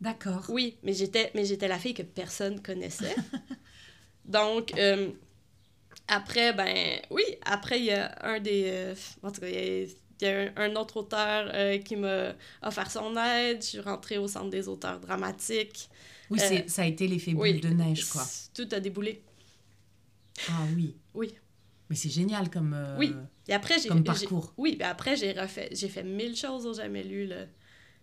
D'accord. 0.00 0.44
oui 0.48 0.76
mais 0.82 0.92
j'étais 0.92 1.30
mais 1.34 1.44
j'étais 1.44 1.68
la 1.68 1.78
fille 1.78 1.94
que 1.94 2.02
personne 2.02 2.60
connaissait 2.60 3.14
donc 4.24 4.76
euh, 4.76 5.10
Après, 6.08 6.52
ben 6.52 7.00
oui, 7.10 7.24
après, 7.44 7.80
il 7.80 7.86
y 7.86 7.90
a 7.90 8.14
un 8.22 8.38
des. 8.38 8.64
euh, 8.66 8.94
en 9.24 9.32
tout 9.32 9.40
cas, 9.40 9.48
il 9.48 9.54
y 9.54 9.58
a, 9.58 9.86
il 10.20 10.22
y 10.22 10.26
a 10.26 10.52
un, 10.56 10.76
autre 10.76 10.98
auteur 10.98 11.50
euh, 11.52 11.78
qui 11.78 11.96
m'a 11.96 12.32
offert 12.62 12.88
son 12.90 13.16
aide. 13.16 13.60
Je 13.60 13.66
suis 13.66 13.80
rentrée 13.80 14.16
au 14.18 14.28
centre 14.28 14.50
des 14.50 14.68
auteurs 14.68 15.00
dramatiques. 15.00 15.88
Oui, 16.30 16.38
c'est- 16.38 16.68
ça 16.68 16.82
a 16.82 16.86
été 16.86 17.08
l'effet 17.08 17.32
boule 17.32 17.42
oui. 17.42 17.60
de 17.60 17.70
neige, 17.70 18.04
quoi. 18.08 18.24
Tout 18.54 18.68
a 18.70 18.78
déboulé. 18.78 19.20
Ah 20.48 20.62
oui. 20.76 20.94
Oui. 21.14 21.34
Mais 21.90 21.96
c'est 21.96 22.10
génial 22.10 22.50
comme, 22.50 22.76
Oui. 22.98 23.14
Et 23.48 23.54
après, 23.54 23.78
j'ai. 23.78 23.88
comme 23.88 24.02
parcours. 24.04 24.52
Oui, 24.56 24.76
ben 24.76 24.88
après, 24.88 25.16
j'ai 25.16 25.32
refait. 25.32 25.68
J'ai 25.72 25.88
fait 25.88 26.02
mille 26.02 26.36
choses 26.36 26.66
au 26.66 26.74
jamais 26.74 27.02
lu, 27.02 27.26
là. 27.26 27.44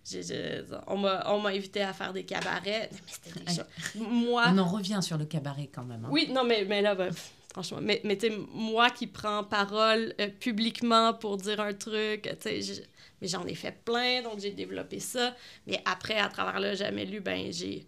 J'ai- 0.09 0.23
j'ai- 0.23 0.61
on 0.87 0.97
m'a 0.97 1.23
on 1.31 1.39
m'a 1.39 1.49
invité 1.49 1.81
à 1.81 1.93
faire 1.93 2.11
des 2.13 2.23
cabarets. 2.23 2.89
Mais 2.91 3.51
c'était. 3.51 3.61
Moi. 3.95 4.45
On 4.49 4.57
en 4.57 4.67
revient 4.67 4.99
sur 5.01 5.17
le 5.17 5.25
cabaret 5.25 5.69
quand 5.73 5.83
même. 5.85 6.05
hein. 6.05 6.09
Oui, 6.11 6.29
non, 6.31 6.43
mais, 6.43 6.65
mais 6.65 6.81
là, 6.81 6.93
ben, 6.95 7.09
franchement, 7.53 7.79
mais, 7.81 8.01
mais 8.03 8.17
tu 8.17 8.29
moi 8.53 8.89
qui 8.89 9.07
prends 9.07 9.43
parole 9.43 10.13
euh, 10.19 10.27
publiquement 10.39 11.13
pour 11.13 11.37
dire 11.37 11.59
un 11.61 11.73
truc, 11.73 12.29
tu 12.41 12.63
sais, 12.63 12.83
mais 13.21 13.27
j'en 13.29 13.45
ai 13.45 13.55
fait 13.55 13.77
plein, 13.85 14.21
donc 14.21 14.39
j'ai 14.39 14.51
développé 14.51 14.99
ça. 14.99 15.35
Mais 15.67 15.81
après, 15.85 16.17
à 16.19 16.27
travers 16.27 16.59
le 16.59 16.75
jamais 16.75 17.05
lu, 17.05 17.21
ben, 17.21 17.51
j'ai, 17.53 17.85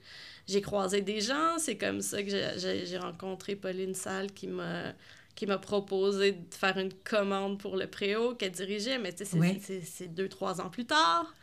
j'ai 0.48 0.62
croisé 0.62 1.02
des 1.02 1.20
gens. 1.20 1.58
C'est 1.58 1.76
comme 1.78 2.00
ça 2.02 2.22
que 2.24 2.30
j'ai, 2.30 2.48
j'ai- 2.58 2.86
j'ai 2.86 2.98
rencontré 2.98 3.56
Pauline 3.58 3.94
Salle 3.96 4.32
qui 4.32 4.48
m'a 4.48 4.94
qui 5.36 5.46
m'a 5.46 5.58
proposé 5.58 6.32
de 6.34 6.54
faire 6.54 6.78
une 6.78 6.94
commande 6.94 7.60
pour 7.60 7.76
le 7.76 7.88
préau 7.88 8.36
qu'elle 8.36 8.52
dirigeait, 8.52 8.98
mais 8.98 9.14
c'est, 9.18 9.38
Oui. 9.38 9.62
deux, 10.10 10.30
trois 10.30 10.62
ans 10.62 10.70
plus 10.70 10.86
tard. 10.86 11.34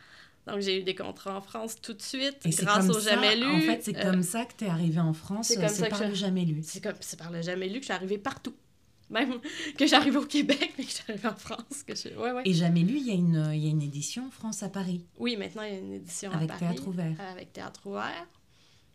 Donc, 0.47 0.59
j'ai 0.59 0.79
eu 0.81 0.83
des 0.83 0.95
contrats 0.95 1.37
en 1.37 1.41
France 1.41 1.77
tout 1.81 1.93
de 1.93 2.01
suite, 2.01 2.37
Et 2.43 2.49
grâce 2.49 2.89
au 2.89 2.99
ça, 2.99 3.11
jamais 3.15 3.35
lu. 3.37 3.45
En 3.45 3.59
fait, 3.61 3.81
c'est 3.81 3.95
Euh, 3.97 4.11
comme 4.11 4.23
ça 4.23 4.43
que 4.45 4.53
tu 4.57 4.65
es 4.65 4.67
arrivé 4.67 4.99
en 4.99 5.13
France. 5.13 5.47
c'est 5.47 5.55
comme 5.55 5.67
C'est 5.69 5.75
ça 5.75 5.85
que 5.85 5.91
par 5.91 6.03
je- 6.03 6.07
le 6.09 6.15
jamais 6.15 6.43
lu. 6.43 6.61
c'est 6.63 7.17
par 7.17 7.31
le 7.31 7.41
jamais 7.41 7.67
lu 7.67 7.75
que 7.75 7.79
je 7.81 7.85
suis 7.85 7.93
arrivée 7.93 8.17
partout. 8.17 8.53
Même 9.09 9.39
que 9.77 9.85
j'arrive 9.85 10.17
au 10.17 10.25
Québec, 10.25 10.73
mais 10.77 10.83
que 10.85 10.91
arrivée 11.07 11.27
en 11.29 11.35
France. 11.35 11.83
Que 11.87 11.93
je... 11.95 12.09
ouais, 12.17 12.31
ouais. 12.31 12.41
Et 12.45 12.53
jamais 12.53 12.81
lu, 12.81 12.97
il 12.97 13.07
y, 13.07 13.11
a 13.11 13.13
une, 13.13 13.51
il 13.53 13.63
y 13.63 13.67
a 13.67 13.69
une 13.69 13.81
édition 13.83 14.29
France 14.31 14.63
à 14.63 14.69
Paris, 14.69 15.05
Oui, 15.19 15.37
maintenant, 15.37 15.63
il 15.63 15.73
y 15.73 15.75
a 15.75 15.79
une 15.79 15.93
édition 15.93 16.31
à 16.31 16.35
avec 16.37 16.47
Paris. 16.49 16.59
Théâtre 16.61 16.87
ouvert. 16.87 17.15
Avec 17.31 17.53
Théâtre 17.53 17.81
ouvert. 17.85 18.27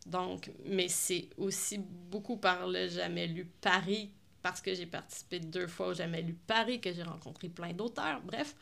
Donc, 0.06 0.50
mais 0.66 0.88
c'est 0.88 1.28
aussi 1.36 1.78
beaucoup 1.78 2.36
par 2.36 2.66
le 2.66 2.88
jamais 2.88 3.26
lu 3.26 3.46
Paris, 3.60 4.10
parce 4.50 4.60
que 4.62 4.74
j'ai 4.74 4.86
participé 4.86 5.40
deux 5.40 5.66
fois 5.66 5.88
au 5.88 5.94
jamais 5.94 6.22
lu 6.22 6.34
Paris, 6.46 6.80
que 6.80 6.92
j'ai 6.92 7.02
rencontré 7.02 7.48
plein 7.48 7.72
d'auteurs. 7.72 8.20
Bref, 8.24 8.54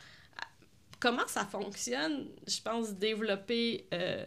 comment 1.01 1.27
ça 1.29 1.45
fonctionne, 1.45 2.29
je 2.47 2.61
pense, 2.61 2.95
développer 2.95 3.87
euh, 3.95 4.25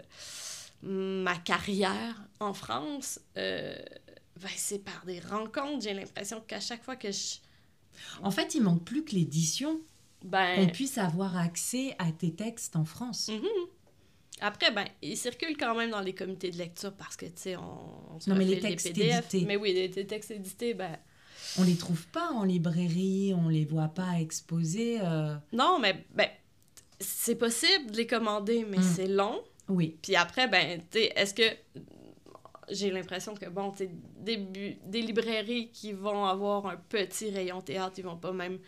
ma 0.82 1.36
carrière 1.38 2.16
en 2.40 2.54
France, 2.54 3.20
euh, 3.38 3.76
ben, 4.42 4.50
c'est 4.56 4.80
par 4.80 5.06
des 5.06 5.20
rencontres. 5.20 5.82
J'ai 5.84 5.94
l'impression 5.94 6.42
qu'à 6.42 6.60
chaque 6.62 6.84
fois 6.84 6.96
que 6.96 7.12
je... 7.12 7.38
En 8.24 8.32
fait, 8.32 8.56
il 8.56 8.62
manque 8.62 8.86
plus 8.86 9.04
que 9.04 9.12
l'édition, 9.12 9.82
Ben, 10.24 10.56
qu'on 10.56 10.72
puisse 10.72 10.98
avoir 10.98 11.38
accès 11.38 11.96
à 12.00 12.12
tes 12.12 12.34
textes 12.34 12.76
en 12.78 12.86
France. 12.86 13.28
Mhm. 13.28 13.44
Après, 14.42 14.72
ben, 14.72 14.86
ils 15.02 15.18
circulent 15.18 15.58
quand 15.58 15.76
même 15.76 15.90
dans 15.90 16.00
les 16.00 16.16
comités 16.16 16.50
de 16.50 16.58
lecture 16.58 16.94
parce 16.94 17.18
que, 17.18 17.26
tu 17.26 17.34
sais, 17.36 17.56
on, 17.58 18.16
on 18.16 18.20
se 18.22 18.30
Non, 18.30 18.38
mais 18.38 18.46
les 18.46 18.60
textes 18.62 18.88
PDF. 18.94 19.26
édités. 19.34 19.46
Mais 19.46 19.58
oui, 19.58 19.74
les, 19.74 19.90
les 19.90 20.08
textes 20.08 20.32
édités, 20.32 20.74
ben... 20.74 20.98
On 21.58 21.64
les 21.64 21.76
trouve 21.76 22.06
pas 22.08 22.30
en 22.32 22.44
librairie, 22.44 23.34
on 23.36 23.50
les 23.50 23.66
voit 23.66 23.88
pas 23.90 24.20
exposés. 24.20 25.00
euh, 25.02 25.36
Non, 25.54 25.80
mais 25.80 26.06
ben, 26.14 26.28
c'est 27.00 27.36
possible 27.36 27.92
de 27.92 27.98
les 27.98 28.08
commander, 28.08 28.66
mais 28.70 28.78
Mm. 28.78 28.84
c'est 28.96 29.08
long. 29.08 29.42
Oui, 29.68 29.98
Puis 30.02 30.16
après, 30.16 30.48
ben, 30.48 30.82
est-ce 30.94 31.34
que... 31.34 31.44
J'ai 32.72 32.92
l'impression 32.92 33.34
que, 33.34 33.48
bon, 33.50 33.74
des, 34.20 34.38
des 34.38 35.02
librairies 35.02 35.72
qui 35.72 35.92
vont 35.92 36.26
avoir 36.26 36.68
un 36.68 36.76
petit 36.78 37.32
rayon 37.32 37.62
théâtre, 37.62 37.96
ils 37.98 38.04
vont 38.06 38.16
pas 38.18 38.32
même 38.32 38.60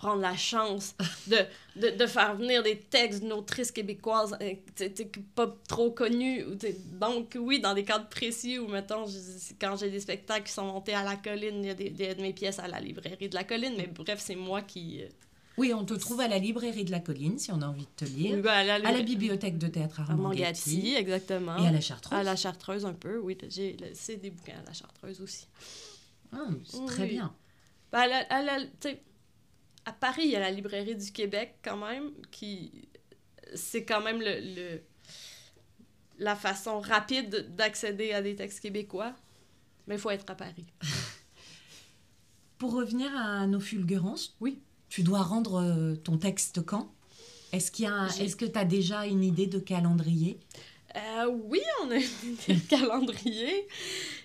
prendre 0.00 0.22
la 0.22 0.34
chance 0.34 0.94
de, 1.26 1.36
de, 1.76 1.90
de 1.90 2.06
faire 2.06 2.34
venir 2.34 2.62
des 2.62 2.78
textes 2.78 3.20
d'une 3.20 3.34
autrice 3.34 3.70
québécoise 3.70 4.34
euh, 4.40 4.54
pas 5.34 5.54
trop 5.68 5.90
connue. 5.90 6.42
Donc, 6.98 7.36
oui, 7.38 7.60
dans 7.60 7.74
des 7.74 7.84
cadres 7.84 8.08
précis 8.08 8.58
où, 8.58 8.66
mettons, 8.66 9.04
je- 9.06 9.52
quand 9.60 9.76
j'ai 9.76 9.90
des 9.90 10.00
spectacles 10.00 10.46
qui 10.46 10.52
sont 10.54 10.64
montés 10.64 10.94
à 10.94 11.04
la 11.04 11.16
colline, 11.16 11.62
il 11.62 11.66
y 11.66 11.70
a 11.70 11.74
des, 11.74 11.90
des 11.90 12.14
de 12.14 12.22
mes 12.22 12.32
pièces 12.32 12.58
à 12.58 12.66
la 12.66 12.80
librairie 12.80 13.28
de 13.28 13.34
la 13.34 13.44
colline, 13.44 13.74
mais 13.76 13.88
bref, 13.88 14.20
c'est 14.22 14.36
moi 14.36 14.62
qui... 14.62 15.02
euh, 15.02 15.08
oui, 15.58 15.74
on 15.74 15.84
te 15.84 15.92
trouve 15.92 16.20
à 16.22 16.28
la 16.28 16.38
librairie 16.38 16.84
de 16.86 16.90
la 16.90 17.00
colline 17.00 17.38
si 17.38 17.52
on 17.52 17.60
a 17.60 17.66
envie 17.66 17.84
de 17.84 18.06
te 18.06 18.06
lire, 18.06 18.36
oui, 18.36 18.40
ben, 18.40 18.50
à 18.52 18.64
la, 18.64 18.74
à 18.88 18.92
la 18.92 19.02
bibliothèque 19.02 19.58
de 19.58 19.66
théâtre 19.68 20.00
Armand 20.00 20.30
Gatti 20.32 20.94
exactement. 20.96 21.62
et 21.62 21.66
à 21.68 21.72
la 21.72 21.80
Chartreuse. 21.82 22.18
À 22.18 22.22
la 22.22 22.36
Chartreuse, 22.36 22.86
un 22.86 22.94
peu, 22.94 23.18
oui. 23.18 23.36
j'ai- 23.50 23.76
C'est 23.92 24.16
des 24.16 24.30
bouquins 24.30 24.58
à 24.64 24.66
la 24.66 24.72
Chartreuse 24.72 25.20
aussi. 25.20 25.46
Ah, 26.32 26.46
c'est 26.64 26.86
très 26.86 27.06
bien. 27.06 27.34
Ben, 27.92 27.98
à, 27.98 28.06
la- 28.06 28.26
à 28.30 28.42
la- 28.42 28.64
à 29.84 29.92
Paris, 29.92 30.22
il 30.24 30.30
y 30.30 30.36
a 30.36 30.40
la 30.40 30.50
librairie 30.50 30.96
du 30.96 31.10
Québec, 31.12 31.56
quand 31.62 31.76
même, 31.76 32.10
qui... 32.30 32.88
C'est 33.54 33.84
quand 33.84 34.00
même 34.00 34.20
le, 34.20 34.38
le- 34.54 34.82
la 36.18 36.36
façon 36.36 36.80
rapide 36.80 37.54
d'accéder 37.56 38.12
à 38.12 38.22
des 38.22 38.36
textes 38.36 38.60
québécois. 38.60 39.14
Mais 39.86 39.94
il 39.96 40.00
faut 40.00 40.10
être 40.10 40.30
à 40.30 40.34
Paris. 40.36 40.66
Pour 42.58 42.74
revenir 42.74 43.10
à 43.16 43.46
nos 43.46 43.60
fulgurances, 43.60 44.36
Oui. 44.40 44.60
tu 44.88 45.02
dois 45.02 45.22
rendre 45.22 45.60
euh, 45.62 45.96
ton 45.96 46.18
texte 46.18 46.62
quand? 46.64 46.92
Est-ce 47.52 47.70
qu'il 47.72 47.86
y 47.86 47.88
a 47.88 48.06
est-ce 48.20 48.36
que 48.36 48.44
tu 48.44 48.58
as 48.58 48.64
déjà 48.64 49.06
une 49.06 49.24
idée 49.24 49.46
de 49.46 49.58
calendrier? 49.58 50.38
Euh, 50.94 51.26
oui, 51.44 51.60
on 51.82 51.90
a 51.90 51.96
un 51.96 52.58
calendrier. 52.68 53.66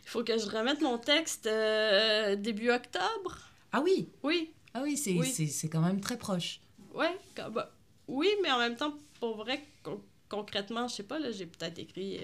Il 0.04 0.10
faut 0.10 0.24
que 0.24 0.38
je 0.38 0.46
remette 0.46 0.82
mon 0.82 0.98
texte 0.98 1.48
euh, 1.48 2.36
début 2.36 2.70
octobre. 2.72 3.38
Ah 3.72 3.82
oui, 3.82 4.10
Oui, 4.22 4.52
ah 4.76 4.82
oui, 4.84 4.96
c'est 4.98 5.14
Oui. 5.14 5.70
quand 5.72 5.82
même 5.82 6.02
très 6.02 6.18
proche. 6.18 6.60
Ouais, 6.94 7.18
quand- 7.36 7.50
bah, 7.50 7.72
oui, 8.08 8.30
mais 8.44 8.52
en 8.52 8.60
même 8.60 8.76
temps, 8.76 8.94
pour 9.20 9.38
vrai, 9.38 9.64
con- 9.84 10.02
concrètement, 10.30 10.88
je 10.88 10.96
sais 10.96 11.04
pas, 11.04 11.20
là, 11.20 11.32
j'ai 11.32 11.48
peut-être 11.48 11.80
écrit 11.80 12.20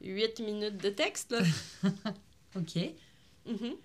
8 0.00 0.40
minutes 0.40 0.78
de 0.78 0.90
texte, 0.90 1.32
là. 1.32 1.40
Ok. 2.56 2.76
Mhm. 3.46 3.76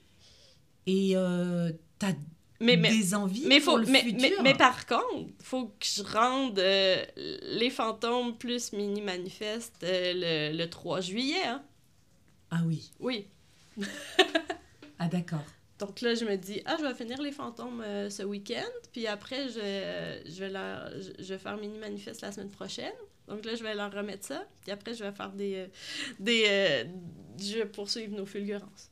Et 0.88 1.12
euh, 1.18 1.72
tu 2.00 2.06
as 2.06 2.14
Mais, 2.62 2.78
mais, 2.78 2.90
des 2.90 3.14
envies 3.14 3.46
mais, 3.48 3.60
pour 3.60 3.74
faut, 3.74 3.78
le 3.80 3.86
mais, 3.88 4.02
futur? 4.04 4.20
mais, 4.22 4.52
mais 4.54 4.58
par 4.58 4.86
contre, 4.86 5.32
faut 5.42 5.68
que 5.68 5.86
je 5.86 6.04
rende 6.04 6.60
euh, 6.60 7.06
les 7.16 7.70
fantômes 7.70 8.38
plus 8.38 8.74
mini-manifeste 8.74 9.84
euh, 9.84 10.52
le, 10.52 10.58
le 10.58 10.70
3 10.70 11.02
juillet, 11.02 11.44
hein. 11.46 11.64
Ah 12.52 12.62
oui, 12.66 12.92
Oui. 13.00 13.28
ah 15.00 15.08
d'accord. 15.08 15.44
Donc 15.80 16.02
là, 16.02 16.14
je 16.16 16.24
me 16.26 16.36
dis, 16.38 16.62
ah, 16.66 16.76
je 16.80 16.86
vais 16.86 16.94
finir 16.94 17.22
les 17.22 17.32
fantômes 17.32 17.82
euh, 17.82 18.10
ce 18.10 18.24
week-end, 18.24 18.70
puis 18.92 19.08
après, 19.08 19.50
je, 19.50 19.60
euh, 19.62 20.22
je, 20.26 20.40
vais 20.40 20.50
leur, 20.50 20.90
je, 21.02 21.12
je 21.24 21.34
vais 21.34 21.40
faire 21.40 21.58
mini-manifeste 21.58 22.22
la 22.22 22.32
semaine 22.32 22.50
prochaine. 22.52 22.94
Donc 23.28 23.44
là, 23.46 23.56
je 23.56 23.64
vais 23.64 23.74
leur 23.74 23.92
remettre 23.92 24.26
ça, 24.26 24.46
puis 24.62 24.72
après, 24.72 24.94
je 24.94 25.04
vais 25.04 25.12
faire 25.12 25.32
des... 25.32 25.56
euh, 25.56 25.68
des 26.20 26.44
euh, 26.48 26.84
je 27.40 27.54
vais 27.60 27.66
poursuivre 27.66 28.16
nos 28.16 28.26
fulgurances. 28.26 28.90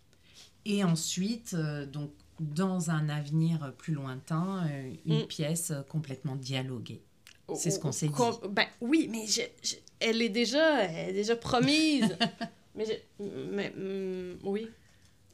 Et 0.65 0.83
ensuite, 0.83 1.55
donc, 1.55 2.11
dans 2.39 2.89
un 2.89 3.09
avenir 3.09 3.73
plus 3.77 3.93
lointain, 3.93 4.67
une 5.05 5.23
Mm. 5.23 5.27
pièce 5.27 5.73
complètement 5.89 6.35
dialoguée. 6.35 7.01
C'est 7.55 7.69
ce 7.71 7.79
qu'on 7.79 7.91
s'est 7.91 8.07
dit. 8.07 8.13
Ben 8.49 8.65
oui, 8.79 9.07
mais 9.11 9.27
je, 9.27 9.41
je- 9.63 9.75
elle, 9.99 10.21
est 10.21 10.29
déjà, 10.29 10.83
elle 10.83 11.09
est 11.09 11.13
déjà 11.13 11.35
promise. 11.35 12.15
mais 12.75 12.85
mais, 13.19 13.69
mm, 13.71 14.39
oui. 14.43 14.69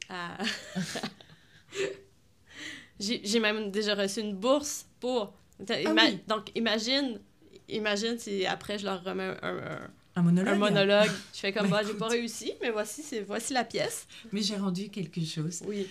Ah. 0.08 0.36
J'ai 3.00 3.40
même 3.40 3.70
déjà 3.70 3.94
reçu 3.94 4.20
une 4.20 4.34
bourse 4.34 4.86
pour... 5.00 5.32
Ima- 5.60 5.82
Ah 5.86 6.04
oui. 6.08 6.20
Donc, 6.26 6.50
imagine, 6.56 7.20
imagine 7.68 8.18
si 8.18 8.44
après 8.46 8.78
je 8.78 8.84
leur 8.86 9.02
remets 9.04 9.36
un, 9.42 9.56
un- 9.58 9.90
Un 10.16 10.22
monologue. 10.22 10.54
un 10.54 10.58
monologue. 10.58 11.10
Je 11.34 11.38
fais 11.38 11.52
comme, 11.52 11.68
bah, 11.68 11.82
j'ai 11.86 11.94
pas 11.94 12.08
réussi, 12.08 12.52
mais 12.60 12.70
voici, 12.70 13.02
voici 13.26 13.52
la 13.52 13.64
pièce. 13.64 14.06
Mais 14.32 14.42
j'ai 14.42 14.56
rendu 14.56 14.88
quelque 14.88 15.24
chose. 15.24 15.62
Oui. 15.66 15.86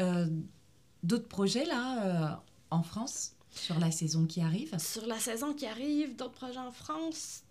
Euh, 0.00 0.26
D'autres 1.04 1.28
projets 1.28 1.64
là 1.64 2.32
euh, 2.32 2.36
en 2.72 2.82
France 2.82 3.36
sur 3.52 3.78
la 3.78 3.92
saison 3.92 4.26
qui 4.26 4.40
arrive? 4.40 4.76
Sur 4.80 5.06
la 5.06 5.18
saison 5.20 5.54
qui 5.54 5.64
arrive, 5.64 6.16
d'autres 6.16 6.32
projets 6.32 6.58
en 6.58 6.72
France, 6.72 7.44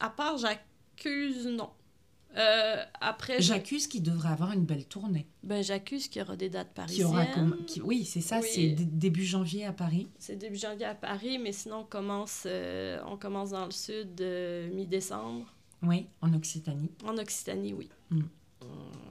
à 0.00 0.10
part 0.10 0.36
J'accuse, 0.38 1.46
non. 1.46 1.70
Euh, 2.36 2.84
après, 3.00 3.40
J'accuse 3.40 3.86
qu'il 3.86 4.02
devrait 4.02 4.28
avoir 4.28 4.52
une 4.52 4.64
belle 4.66 4.84
tournée. 4.84 5.26
ben, 5.42 5.62
j'accuse 5.64 6.08
qu'il 6.08 6.20
y 6.20 6.24
aura 6.24 6.36
des 6.36 6.50
dates 6.50 6.68
Qui 6.68 6.74
parisiennes. 6.74 7.06
aura 7.06 7.26
comme- 7.26 7.64
qui- 7.64 7.80
Oui, 7.80 8.04
c'est 8.04 8.20
ça, 8.20 8.40
Oui. 8.40 8.48
c'est 8.52 8.68
début 8.98 9.24
janvier 9.24 9.64
à 9.64 9.72
Paris. 9.72 10.08
C'est 10.18 10.36
début 10.36 10.56
janvier 10.56 10.84
à 10.86 10.94
Paris, 10.94 11.38
mais 11.38 11.52
sinon 11.52 11.78
on 11.80 11.84
commence, 11.84 12.42
euh, 12.46 13.00
on 13.06 13.16
commence 13.16 13.50
dans 13.50 13.64
le 13.64 13.70
sud 13.70 14.20
euh, 14.20 14.68
mi-décembre. 14.74 15.46
Oui, 15.82 16.06
en 16.20 16.32
Occitanie. 16.34 16.90
En 17.04 17.16
Occitanie, 17.18 17.72
oui. 17.72 17.88
Mm. 18.10 18.22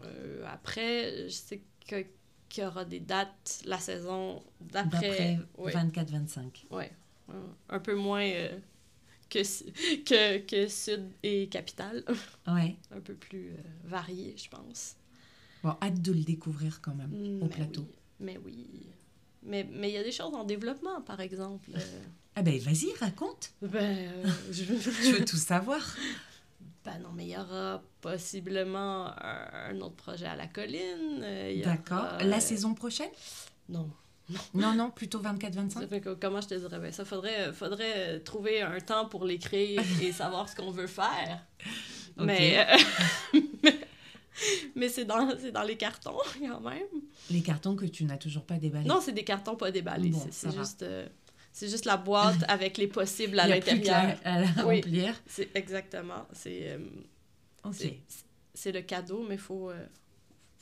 Euh, 0.06 0.44
après, 0.48 1.24
je 1.28 1.34
sais 1.34 1.62
que- 1.88 2.06
qu'il 2.50 2.64
y 2.64 2.68
aura 2.68 2.86
des 2.86 3.00
dates 3.00 3.62
la 3.66 3.80
saison 3.80 4.42
d'après. 4.62 5.08
D'après 5.10 5.40
Oui, 5.58 5.72
24-25. 5.72 6.66
ouais. 6.72 6.92
Un- 7.70 7.80
peu 7.80 7.96
moins 7.96 8.22
que, 9.30 9.40
que, 10.04 10.38
que 10.40 10.68
sud 10.68 11.10
et 11.24 11.48
capitale. 11.48 12.04
Ouais. 12.48 12.76
un 12.92 13.00
peu 13.00 13.14
plus 13.16 13.50
euh, 13.52 13.58
varié, 13.84 14.36
je 14.38 14.50
pense. 14.50 14.96
Bon, 15.64 15.76
hâte 15.82 16.02
de 16.02 16.12
le 16.12 16.22
découvrir 16.24 16.80
quand 16.82 16.94
même 16.96 17.10
Mm, 17.10 17.42
au 17.42 17.46
mais 17.46 17.50
plateau. 17.50 17.82
oui. 17.82 17.96
Mais 18.20 18.38
oui. 18.38 18.68
Mais 19.44 19.64
mais 19.72 19.90
il 19.90 19.94
y 19.94 19.98
a 19.98 20.04
des 20.04 20.12
choses 20.12 20.34
en 20.34 20.44
développement, 20.44 21.02
par 21.02 21.20
exemple. 21.20 21.70
Euh, 21.76 22.02
Ah 22.36 22.42
ben 22.42 22.58
vas-y, 22.60 22.92
raconte. 23.00 23.52
ben, 23.62 23.76
euh, 23.84 24.24
je... 24.52 24.64
Je 24.64 25.18
veux 25.18 25.26
tout 25.26 25.38
savoir. 25.38 25.82
ben 26.84 27.00
non, 27.00 27.10
mais 27.14 27.26
il 27.26 27.32
y 27.32 27.38
aura 27.38 27.82
possiblement 28.02 29.08
un, 29.22 29.50
un 29.72 29.82
autre 29.82 29.96
projet 29.96 30.26
à 30.26 30.36
la 30.36 30.48
colline. 30.48 31.24
D'accord. 31.64 32.04
aura, 32.04 32.24
La 32.24 32.40
saison 32.40 32.74
prochaine? 32.74 33.12
Non. 33.70 33.90
Non, 34.54 34.74
non, 34.74 34.90
plutôt 34.92 35.22
Ça 35.22 35.34
24-25 35.34 35.88
fait 35.88 36.02
que, 36.02 36.14
comment 36.16 36.42
je 36.42 36.48
te 36.48 36.56
dirais? 36.56 36.80
Ben, 36.80 36.92
ça 36.92 37.06
faudrait, 37.06 37.54
faudrait 37.54 38.20
trouver 38.22 38.62
un 38.62 38.80
temps 38.80 39.06
pour 39.08 39.24
l'écrire 39.26 39.82
et 40.02 40.12
savoir 40.12 40.50
ce 40.50 40.56
qu'on 40.56 40.72
veut 40.72 40.88
faire. 40.88 41.46
Mais, 42.18 42.66
euh, 42.66 43.40
mais, 43.62 43.80
mais 44.76 44.88
c'est 44.88 45.04
dans, 45.04 45.28
dans 45.54 45.64
les 45.64 45.76
cartons, 45.76 46.16
quand 46.40 46.62
même. 46.62 46.88
Les 47.30 47.42
cartons 47.42 47.76
que 47.76 47.84
tu 47.86 48.06
n'as 48.06 48.16
toujours 48.18 48.46
pas 48.46 48.56
déballés. 48.56 48.88
Non, 48.88 49.02
c'est 49.02 49.12
des 49.12 49.26
cartons 49.26 49.58
pas 49.58 49.70
déballés. 49.70 50.12
Bon, 50.12 50.26
c'est, 50.32 50.56
juste, 50.56 50.84
euh, 50.84 51.10
c'est 51.52 51.68
juste 51.68 51.84
la 51.84 51.98
boîte 51.98 52.42
avec 52.48 52.78
les 52.78 52.88
possibles 52.88 53.38
à 53.38 53.48
l'intérieur. 53.48 54.16
à 54.24 54.40
la 54.40 54.48
Oui. 54.66 54.78
remplir. 54.78 55.14
C'est 55.28 55.54
exactement. 55.58 56.26
C'est, 56.32 56.70
euh, 56.70 56.78
c'est, 57.74 58.00
c'est 58.54 58.72
le 58.72 58.82
cadeau, 58.82 59.26
mais 59.28 59.36
il 59.36 59.42
faut, 59.42 59.72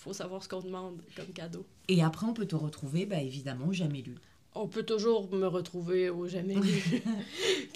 faut 0.03 0.13
savoir 0.13 0.43
ce 0.43 0.49
qu'on 0.49 0.61
demande 0.61 1.01
comme 1.15 1.27
cadeau. 1.33 1.65
Et 1.87 2.03
après, 2.03 2.25
on 2.25 2.33
peut 2.33 2.45
te 2.45 2.55
retrouver, 2.55 3.05
bah, 3.05 3.21
évidemment, 3.21 3.71
jamais 3.71 4.01
lu. 4.01 4.15
On 4.55 4.67
peut 4.67 4.83
toujours 4.83 5.33
me 5.33 5.47
retrouver 5.47 6.09
au 6.09 6.27
jamais 6.27 6.55
lu. 6.55 7.01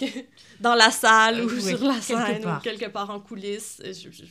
Dans 0.60 0.74
la 0.74 0.90
salle 0.90 1.40
ou 1.44 1.48
Euh, 1.48 1.54
oui, 1.54 1.62
sur 1.62 1.82
la 1.84 2.00
scène 2.00 2.42
part. 2.42 2.60
ou 2.60 2.62
quelque 2.62 2.86
part 2.90 3.10
en 3.10 3.18
coulisses. 3.20 3.80
Je, 3.84 4.10
je 4.10 4.24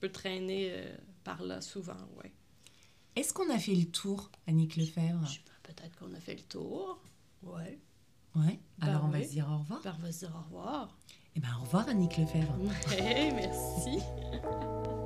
peux 0.00 0.08
traîner 0.10 0.70
euh, 0.72 0.96
par 1.24 1.42
là 1.42 1.60
souvent, 1.60 1.96
ouais. 2.22 2.32
Est-ce 3.16 3.34
qu'on 3.34 3.50
a 3.50 3.58
fait 3.58 3.74
le 3.74 3.84
tour, 3.86 4.30
Annick 4.46 4.76
Lefebvre? 4.76 5.26
Je 5.26 5.32
sais 5.34 5.40
pas, 5.40 5.72
Peut-être 5.72 5.98
qu'on 5.98 6.14
a 6.14 6.20
fait 6.20 6.34
le 6.34 6.42
tour. 6.42 7.00
Ouais. 7.42 7.78
Ouais. 8.36 8.60
Ben 8.78 8.86
Alors, 8.88 9.04
on 9.04 9.08
va 9.08 9.18
oui. 9.18 9.24
se 9.26 9.30
dire 9.32 9.48
au 9.52 9.58
revoir. 9.58 9.80
Ben, 9.82 9.94
on 9.98 10.02
va 10.02 10.12
se 10.12 10.18
dire 10.20 10.32
au 10.34 10.44
revoir. 10.44 10.96
Eh 11.36 11.40
ben, 11.40 11.48
au 11.60 11.64
revoir, 11.64 11.88
Annick 11.88 12.16
Lefebvre. 12.16 12.54
Ouais, 12.60 13.32
merci. 13.34 13.98